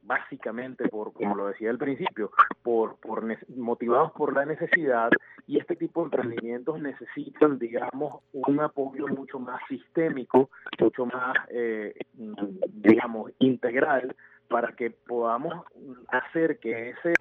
[0.02, 2.32] básicamente por, como lo decía al principio,
[2.64, 3.24] por, por
[3.56, 5.12] motivados por la necesidad
[5.46, 10.50] y este tipo de emprendimientos necesitan, digamos, un apoyo mucho más sistémico,
[10.80, 14.16] mucho más, eh, digamos, integral
[14.48, 15.66] para que podamos
[16.08, 17.14] hacer que ese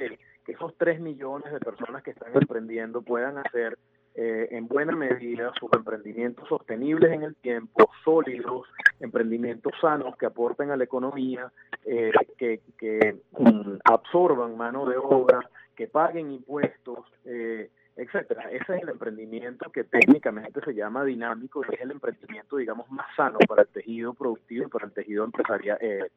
[0.49, 3.77] que esos 3 millones de personas que están emprendiendo puedan hacer
[4.21, 8.67] eh, en buena medida sus emprendimientos sostenibles en el tiempo, sólidos,
[8.99, 11.53] emprendimientos sanos que aporten a la economía,
[11.85, 18.49] eh, que, que mm, absorban mano de obra, que paguen impuestos, eh, etcétera.
[18.53, 23.39] Ese es el emprendimiento que técnicamente se llama dinámico es el emprendimiento, digamos, más sano
[23.49, 26.09] para el tejido productivo y para el tejido empresarial eh,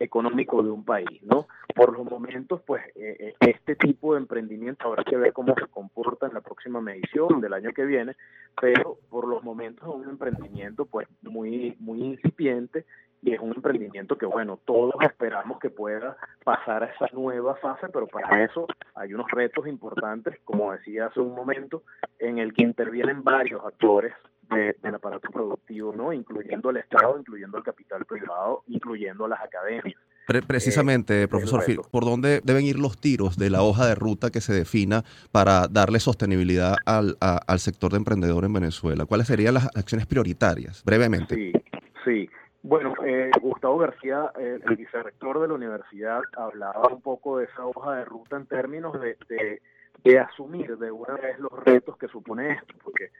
[0.00, 1.46] económico de un país, ¿no?
[1.76, 5.66] Por los momentos, pues, eh, eh, este tipo de emprendimiento habrá que ver cómo se
[5.68, 8.16] comporta en la próxima medición del año que viene,
[8.60, 12.84] pero por los momentos es un emprendimiento, pues, muy, muy incipiente
[13.22, 17.88] y es un emprendimiento que, bueno, todos esperamos que pueda pasar a esa nueva fase,
[17.92, 21.82] pero para eso hay unos retos importantes, como decía hace un momento,
[22.18, 24.12] en el que intervienen varios actores
[24.48, 26.12] del aparato productivo, ¿no?
[26.12, 29.94] Incluyendo el Estado, incluyendo el capital privado, incluyendo las academias.
[30.46, 34.30] precisamente, eh, profesor Phil, ¿por dónde deben ir los tiros de la hoja de ruta
[34.30, 39.04] que se defina para darle sostenibilidad al, al sector de emprendedor en Venezuela?
[39.04, 40.82] ¿Cuáles serían las acciones prioritarias?
[40.82, 41.34] Brevemente.
[41.34, 41.52] Sí,
[42.06, 42.30] sí.
[42.62, 47.64] Bueno, eh, Gustavo García, eh, el vicerrector de la universidad, hablaba un poco de esa
[47.64, 49.16] hoja de ruta en términos de,
[50.02, 53.10] de, asumir de una vez los retos que supone esto, porque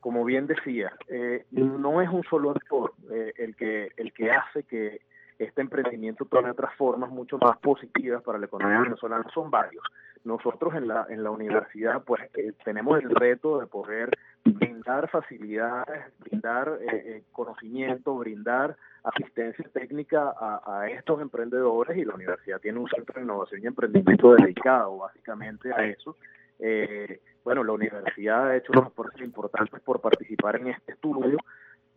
[0.00, 5.00] como bien decía, eh, no es un solo actor el que el que hace que
[5.38, 9.84] este emprendimiento tome otras formas mucho más positivas para la economía venezolana, son varios.
[10.24, 12.22] Nosotros en la, en la universidad pues
[12.64, 14.10] tenemos el reto de poder
[14.44, 16.78] brindar facilidades, brindar
[17.32, 23.62] conocimiento, brindar asistencia técnica a, estos emprendedores y la universidad tiene un centro de innovación
[23.62, 26.16] y emprendimiento dedicado básicamente a eso.
[26.58, 31.38] Eh, bueno, la universidad ha hecho unos esfuerzos importantes por participar en este estudio,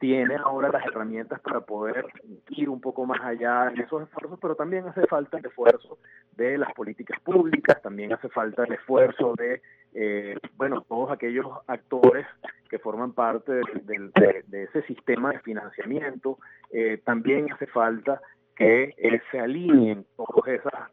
[0.01, 2.07] tiene ahora las herramientas para poder
[2.49, 5.99] ir un poco más allá en esos esfuerzos, pero también hace falta el esfuerzo
[6.31, 9.61] de las políticas públicas, también hace falta el esfuerzo de,
[9.93, 12.25] eh, bueno, todos aquellos actores
[12.67, 16.39] que forman parte de, ese sistema de financiamiento.
[16.71, 18.19] Eh, también hace falta
[18.55, 20.89] que eh, se alineen todas esas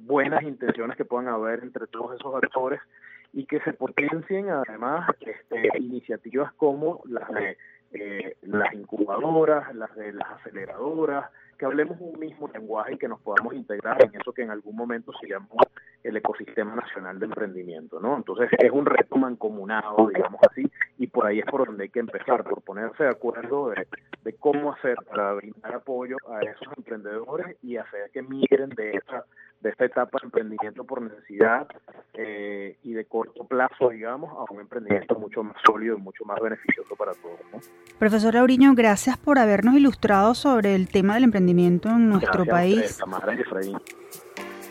[0.00, 2.80] buenas intenciones que puedan haber entre todos esos actores
[3.34, 7.58] y que se potencien además este, iniciativas como las de
[8.42, 13.54] las incubadoras, las de las aceleradoras, que hablemos un mismo lenguaje y que nos podamos
[13.54, 15.56] integrar en eso que en algún momento se llamó
[16.02, 18.16] el ecosistema nacional de emprendimiento, ¿no?
[18.16, 22.00] Entonces es un reto mancomunado, digamos así, y por ahí es por donde hay que
[22.00, 23.86] empezar, por ponerse de acuerdo de,
[24.38, 29.24] cómo hacer para brindar apoyo a esos emprendedores y hacer que migren de esta,
[29.64, 31.66] de esta etapa de emprendimiento por necesidad
[32.12, 36.38] eh, y de corto plazo, digamos, a un emprendimiento mucho más sólido y mucho más
[36.40, 37.40] beneficioso para todos.
[37.50, 37.58] ¿no?
[37.98, 42.98] Profesor Auriño, gracias por habernos ilustrado sobre el tema del emprendimiento en nuestro país.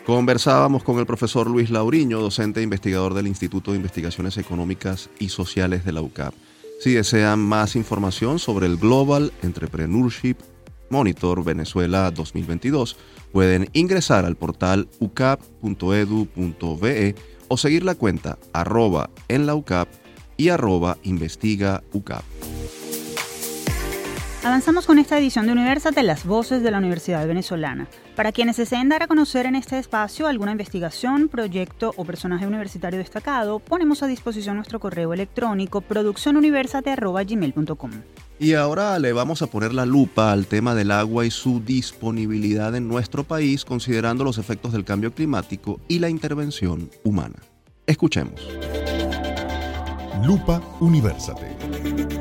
[0.06, 5.30] Conversábamos con el profesor Luis Lauriño, docente e investigador del Instituto de Investigaciones Económicas y
[5.30, 6.34] Sociales de la UCAP.
[6.78, 10.36] Si desean más información sobre el Global Entrepreneurship
[10.94, 12.96] Monitor Venezuela 2022,
[13.32, 15.64] pueden ingresar al portal ucap.edu.be
[17.48, 19.88] o seguir la cuenta arroba en la UCAP
[20.36, 22.22] y arroba investiga UCAP.
[24.44, 27.88] Avanzamos con esta edición de Universate, las voces de la Universidad Venezolana.
[28.14, 32.98] Para quienes deseen dar a conocer en este espacio alguna investigación, proyecto o personaje universitario
[32.98, 37.90] destacado, ponemos a disposición nuestro correo electrónico produccionuniversate.gmail.com.
[38.38, 42.74] Y ahora le vamos a poner la lupa al tema del agua y su disponibilidad
[42.74, 47.36] en nuestro país, considerando los efectos del cambio climático y la intervención humana.
[47.86, 48.46] Escuchemos.
[50.22, 52.13] Lupa Universate.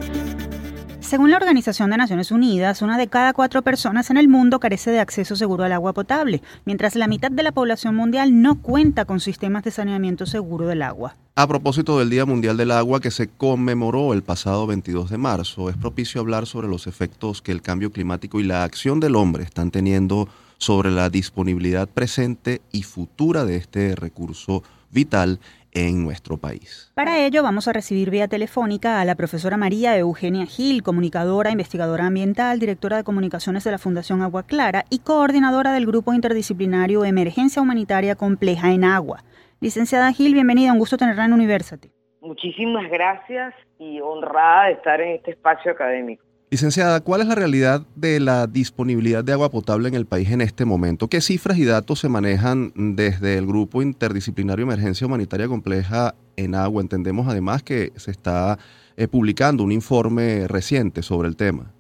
[1.14, 4.90] Según la Organización de Naciones Unidas, una de cada cuatro personas en el mundo carece
[4.90, 9.06] de acceso seguro al agua potable, mientras la mitad de la población mundial no cuenta
[9.06, 11.16] con sistemas de saneamiento seguro del agua.
[11.36, 15.70] A propósito del Día Mundial del Agua que se conmemoró el pasado 22 de marzo,
[15.70, 19.44] es propicio hablar sobre los efectos que el cambio climático y la acción del hombre
[19.44, 25.40] están teniendo sobre la disponibilidad presente y futura de este recurso vital
[25.74, 26.92] en nuestro país.
[26.96, 32.08] Para ello vamos a recibir vía telefónica a la profesora María Eugenia Gil, comunicadora, investigadora
[32.08, 37.62] ambiental, directora de comunicaciones de la Fundación Agua Clara y coordinadora del Grupo Interdisciplinario Emergencia
[37.62, 39.24] Humanitaria Compleja en Agua.
[39.60, 41.92] Licenciada Gil, bienvenida, un gusto tenerla en University.
[42.22, 46.24] Muchísimas gracias y honrada de estar en este espacio académico.
[46.54, 50.40] Licenciada, ¿cuál es la realidad de la disponibilidad de agua potable en el país en
[50.40, 51.08] este momento?
[51.08, 56.84] ¿Qué cifras y datos se manejan desde el Grupo Interdisciplinario Emergencia Humanitaria Compleja en Agua?
[56.84, 58.60] Entendemos además que se está
[58.98, 61.74] eh, publicando un informe reciente sobre el tema.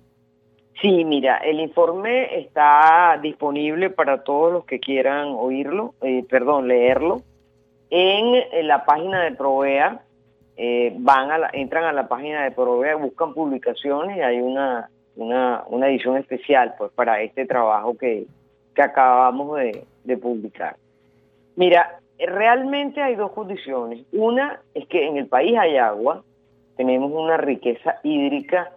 [0.82, 7.21] Sí, mira, el informe está disponible para todos los que quieran oírlo, eh, perdón, leerlo,
[7.91, 10.01] en, en la página de Provea,
[10.57, 15.87] eh, van a entran a la página de Provea, buscan publicaciones y hay una, una,
[15.87, 18.25] edición especial pues para este trabajo que,
[18.75, 19.59] que acabamos
[20.03, 20.75] de publicar.
[21.55, 24.05] Mira, realmente hay dos condiciones.
[24.11, 26.23] Una es que en el país hay agua,
[26.75, 28.71] tenemos una riqueza hídrica,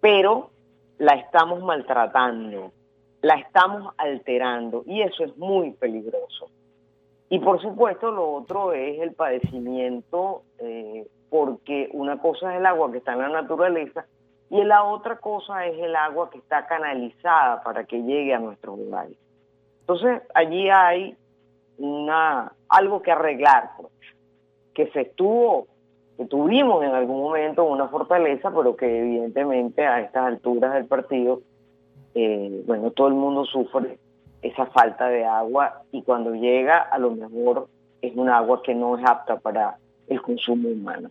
[0.00, 0.50] pero
[0.98, 2.72] la estamos maltratando,
[3.22, 6.50] la estamos alterando y eso es muy peligroso.
[7.30, 12.90] Y por supuesto lo otro es el padecimiento, eh, porque una cosa es el agua
[12.90, 14.04] que está en la naturaleza
[14.50, 18.76] y la otra cosa es el agua que está canalizada para que llegue a nuestros
[18.76, 19.16] lugares.
[19.82, 21.16] Entonces allí hay
[21.78, 23.92] una algo que arreglar, pues,
[24.74, 25.68] que se estuvo,
[26.16, 31.42] que tuvimos en algún momento una fortaleza, pero que evidentemente a estas alturas del partido,
[32.16, 34.00] eh, bueno, todo el mundo sufre
[34.42, 37.68] esa falta de agua y cuando llega a lo mejor
[38.00, 39.76] es un agua que no es apta para
[40.08, 41.10] el consumo humano.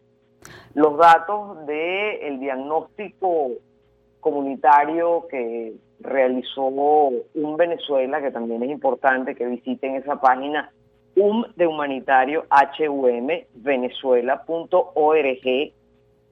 [0.74, 3.52] Los datos del diagnóstico
[4.20, 10.72] comunitario que realizó un Venezuela, que también es importante que visiten esa página,
[11.16, 12.46] um de humanitario
[12.90, 15.74] hum venezuela.org,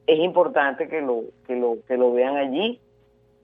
[0.08, 2.80] es importante que lo, que lo, que lo vean allí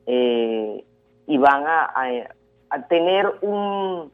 [0.05, 0.83] eh,
[1.27, 2.09] y van a, a
[2.81, 4.11] tener un,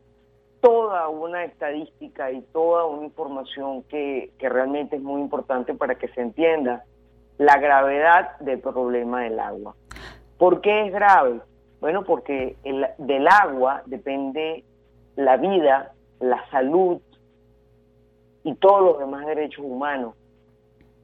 [0.62, 6.22] toda una estadística y toda una información que, realmente es muy importante para que se
[6.22, 6.84] entienda
[7.38, 9.76] la gravedad del problema del agua.
[10.38, 11.42] ¿Por qué es grave?
[11.80, 14.64] Bueno, porque el, del agua depende
[15.16, 17.00] la vida, la salud
[18.44, 20.16] y todos los demás derechos humanos.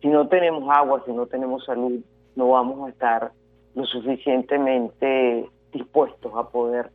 [0.01, 1.99] Si no tenemos agua, si no tenemos salud,
[2.35, 3.31] no vamos a estar
[3.75, 6.89] lo suficientemente dispuestos a poder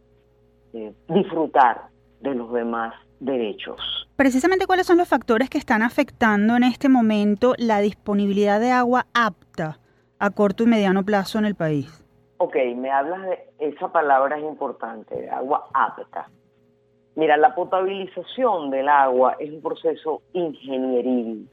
[0.72, 1.88] eh, disfrutar
[2.20, 3.80] de los demás derechos.
[4.16, 9.06] Precisamente, ¿cuáles son los factores que están afectando en este momento la disponibilidad de agua
[9.14, 9.78] apta
[10.18, 12.04] a corto y mediano plazo en el país?
[12.38, 16.28] Ok, me hablas de esa palabra es importante, de agua apta.
[17.14, 21.48] Mira, la potabilización del agua es un proceso ingenieril,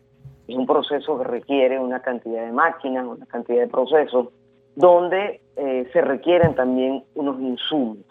[0.48, 4.30] es un proceso que requiere una cantidad de máquinas, una cantidad de procesos,
[4.76, 8.06] donde eh, se requieren también unos insumos.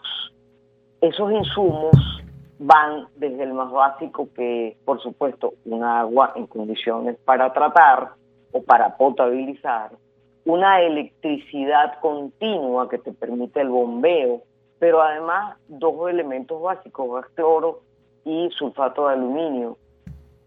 [1.01, 1.95] Esos insumos
[2.59, 8.13] van desde el más básico que, por supuesto, un agua en condiciones para tratar
[8.51, 9.91] o para potabilizar,
[10.45, 14.41] una electricidad continua que te permite el bombeo,
[14.79, 17.81] pero además dos elementos básicos, gas cloro
[18.23, 19.77] y sulfato de aluminio.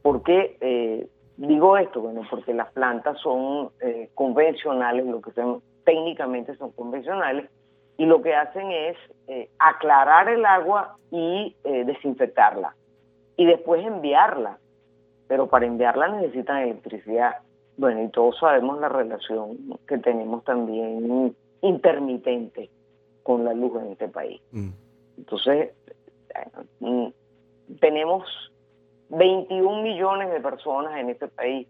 [0.02, 2.00] ¿Por qué eh, digo esto?
[2.00, 7.50] Bueno, porque las plantas son eh, convencionales, lo que son, técnicamente son convencionales,
[8.00, 8.96] y lo que hacen es
[9.28, 12.74] eh, aclarar el agua y eh, desinfectarla
[13.36, 14.58] y después enviarla.
[15.28, 17.40] Pero para enviarla necesitan electricidad.
[17.76, 22.70] Bueno, y todos sabemos la relación que tenemos también intermitente
[23.22, 24.40] con la luz en este país.
[24.52, 24.70] Mm.
[25.18, 25.74] Entonces,
[26.78, 27.08] mm,
[27.80, 28.24] tenemos
[29.10, 31.68] 21 millones de personas en este país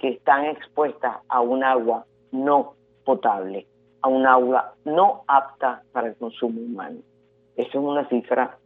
[0.00, 2.74] que están expuestas a un agua no
[3.04, 3.68] potable
[4.02, 6.98] a un agua no apta para el consumo humano.
[7.56, 8.58] Eso es una cifra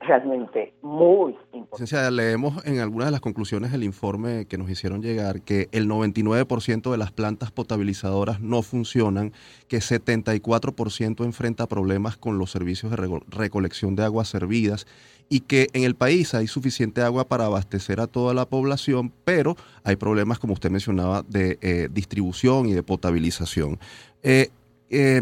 [0.00, 2.10] realmente muy importante.
[2.10, 6.90] leemos en algunas de las conclusiones del informe que nos hicieron llegar que el 99%
[6.90, 9.32] de las plantas potabilizadoras no funcionan,
[9.66, 14.86] que 74% enfrenta problemas con los servicios de recolección de aguas servidas
[15.28, 19.56] y que en el país hay suficiente agua para abastecer a toda la población, pero
[19.84, 23.78] hay problemas, como usted mencionaba, de eh, distribución y de potabilización.
[24.22, 24.48] Eh,
[24.90, 25.20] eh,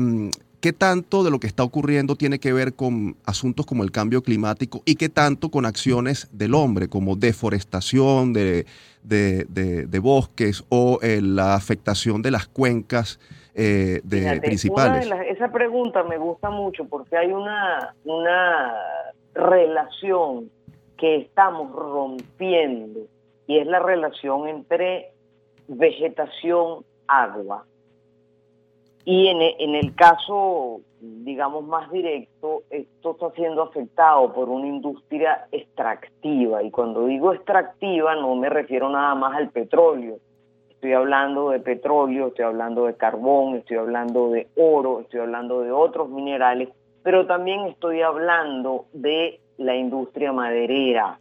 [0.61, 4.23] ¿qué tanto de lo que está ocurriendo tiene que ver con asuntos como el cambio
[4.23, 8.67] climático y qué tanto con acciones del hombre, como deforestación de,
[9.03, 13.21] de, bosques o eh, la afectación de las cuencas
[13.55, 15.09] eh, de, principales?
[15.29, 18.75] esa pregunta me gusta mucho porque hay una, una
[19.35, 20.51] relación
[20.99, 23.01] que estamos rompiendo
[23.47, 25.12] y es la relación entre
[25.69, 27.64] vegetación-agua.
[29.09, 35.47] Y en, en, el caso, digamos, más directo, esto está siendo afectado por una industria
[35.53, 36.61] extractiva.
[36.65, 40.17] Y cuando digo extractiva no me refiero nada más al petróleo.
[40.71, 45.71] Estoy hablando de petróleo, estoy hablando de carbón, estoy hablando de oro, estoy hablando de
[45.71, 46.71] otros minerales,
[47.05, 51.21] pero también estoy hablando de la industria maderera.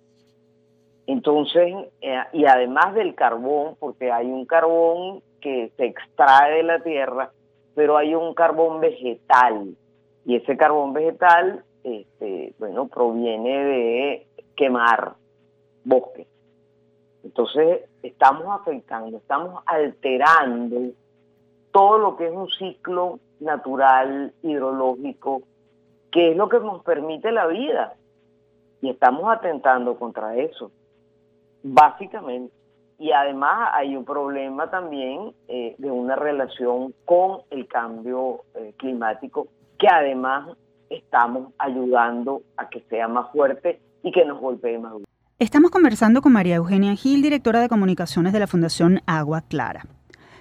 [1.06, 1.72] Entonces,
[2.02, 7.30] eh, y además del carbón, porque hay un carbón que se extrae de la tierra,
[7.76, 9.76] pero hay un carbón vegetal.
[10.26, 15.14] Y ese carbón vegetal, este, bueno, proviene de quemar
[15.84, 16.28] bosques.
[17.24, 20.94] Entonces, estamos afectando, estamos alterando
[21.72, 25.42] todo lo que es un ciclo natural, hidrológico,
[26.12, 27.96] que es lo que nos permite la vida.
[28.82, 30.72] Y estamos atentando contra eso,
[31.64, 32.54] básicamente.
[32.98, 39.48] Y además hay un problema también eh, de una relación con el cambio eh, climático,
[39.78, 40.50] que además
[40.90, 44.94] estamos ayudando a que sea más fuerte y que nos golpee más.
[45.40, 49.84] Estamos conversando con María Eugenia Gil, directora de comunicaciones de la Fundación Agua Clara.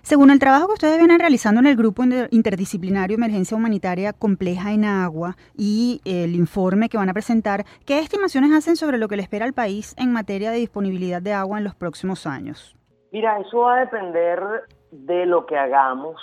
[0.05, 4.85] Según el trabajo que ustedes vienen realizando en el Grupo Interdisciplinario Emergencia Humanitaria Compleja en
[4.85, 9.23] Agua y el informe que van a presentar, ¿qué estimaciones hacen sobre lo que le
[9.23, 12.77] espera al país en materia de disponibilidad de agua en los próximos años?
[13.13, 14.43] Mira, eso va a depender
[14.91, 16.21] de lo que hagamos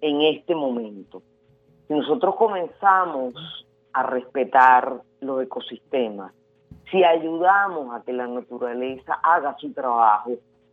[0.00, 1.20] en este momento.
[1.88, 3.34] Si nosotros comenzamos
[3.92, 6.32] a respetar los ecosistemas,
[6.92, 10.30] si ayudamos a que la naturaleza haga su trabajo,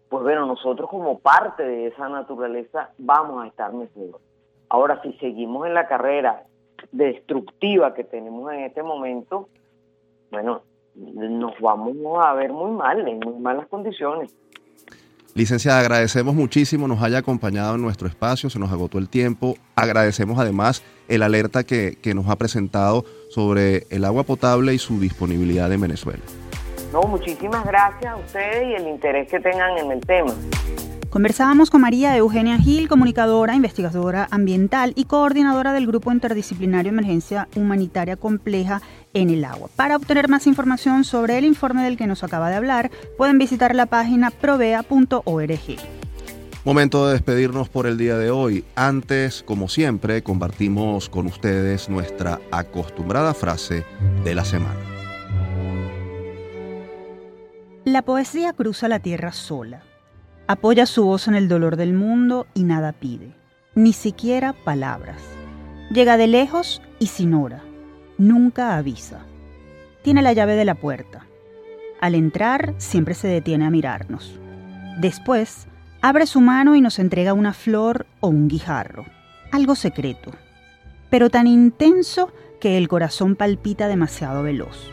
[0.09, 4.19] pues bueno, nosotros como parte de esa naturaleza vamos a estar mejor.
[4.69, 6.43] Ahora, si seguimos en la carrera
[6.91, 9.49] destructiva que tenemos en este momento,
[10.31, 10.61] bueno,
[10.95, 14.33] nos vamos a ver muy mal, en muy malas condiciones.
[15.35, 19.53] Licenciada, agradecemos muchísimo nos haya acompañado en nuestro espacio, se nos agotó el tiempo.
[19.75, 24.99] Agradecemos además el alerta que, que nos ha presentado sobre el agua potable y su
[24.99, 26.23] disponibilidad en Venezuela.
[26.97, 30.33] No, muchísimas gracias a ustedes y el interés que tengan en el tema.
[31.11, 38.17] Conversábamos con María Eugenia Gil, comunicadora, investigadora ambiental y coordinadora del Grupo Interdisciplinario Emergencia Humanitaria
[38.17, 38.81] Compleja
[39.13, 39.69] en el Agua.
[39.75, 43.75] Para obtener más información sobre el informe del que nos acaba de hablar, pueden visitar
[43.75, 45.77] la página provea.org.
[46.65, 48.65] Momento de despedirnos por el día de hoy.
[48.75, 53.85] Antes, como siempre, compartimos con ustedes nuestra acostumbrada frase
[54.23, 54.86] de la semana.
[57.87, 59.81] La poesía cruza la tierra sola.
[60.45, 63.33] Apoya su voz en el dolor del mundo y nada pide,
[63.75, 65.21] ni siquiera palabras.
[65.89, 67.63] Llega de lejos y sin hora.
[68.17, 69.21] Nunca avisa.
[70.01, 71.27] Tiene la llave de la puerta.
[72.01, 74.37] Al entrar siempre se detiene a mirarnos.
[74.99, 75.67] Después,
[76.01, 79.05] abre su mano y nos entrega una flor o un guijarro.
[79.53, 80.31] Algo secreto,
[81.09, 84.91] pero tan intenso que el corazón palpita demasiado veloz.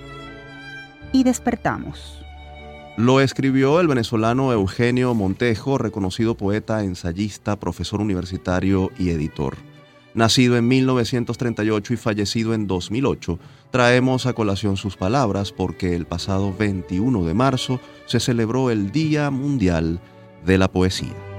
[1.10, 2.23] Y despertamos.
[2.96, 9.56] Lo escribió el venezolano Eugenio Montejo, reconocido poeta, ensayista, profesor universitario y editor.
[10.14, 13.40] Nacido en 1938 y fallecido en 2008,
[13.72, 19.28] traemos a colación sus palabras porque el pasado 21 de marzo se celebró el Día
[19.30, 19.98] Mundial
[20.46, 21.33] de la Poesía.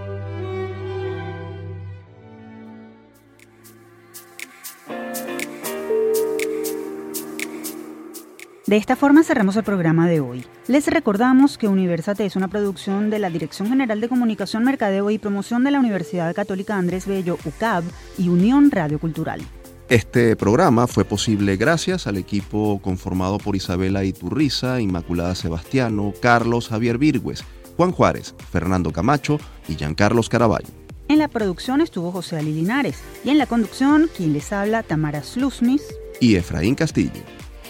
[8.67, 10.43] De esta forma cerramos el programa de hoy.
[10.67, 15.19] Les recordamos que Universate es una producción de la Dirección General de Comunicación, Mercadeo y
[15.19, 17.83] Promoción de la Universidad Católica Andrés Bello, UCAB
[18.17, 19.41] y Unión Radio Cultural.
[19.87, 26.97] Este programa fue posible gracias al equipo conformado por Isabela Iturriza, Inmaculada Sebastiano, Carlos Javier
[26.97, 27.43] Virgües,
[27.77, 30.69] Juan Juárez, Fernando Camacho y Giancarlos Caraballo.
[31.07, 35.21] En la producción estuvo José Ali Linares y en la conducción quien les habla Tamara
[35.21, 35.83] Slusmis
[36.19, 37.21] y Efraín Castillo.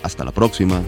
[0.06, 0.84] Hasta la próxima.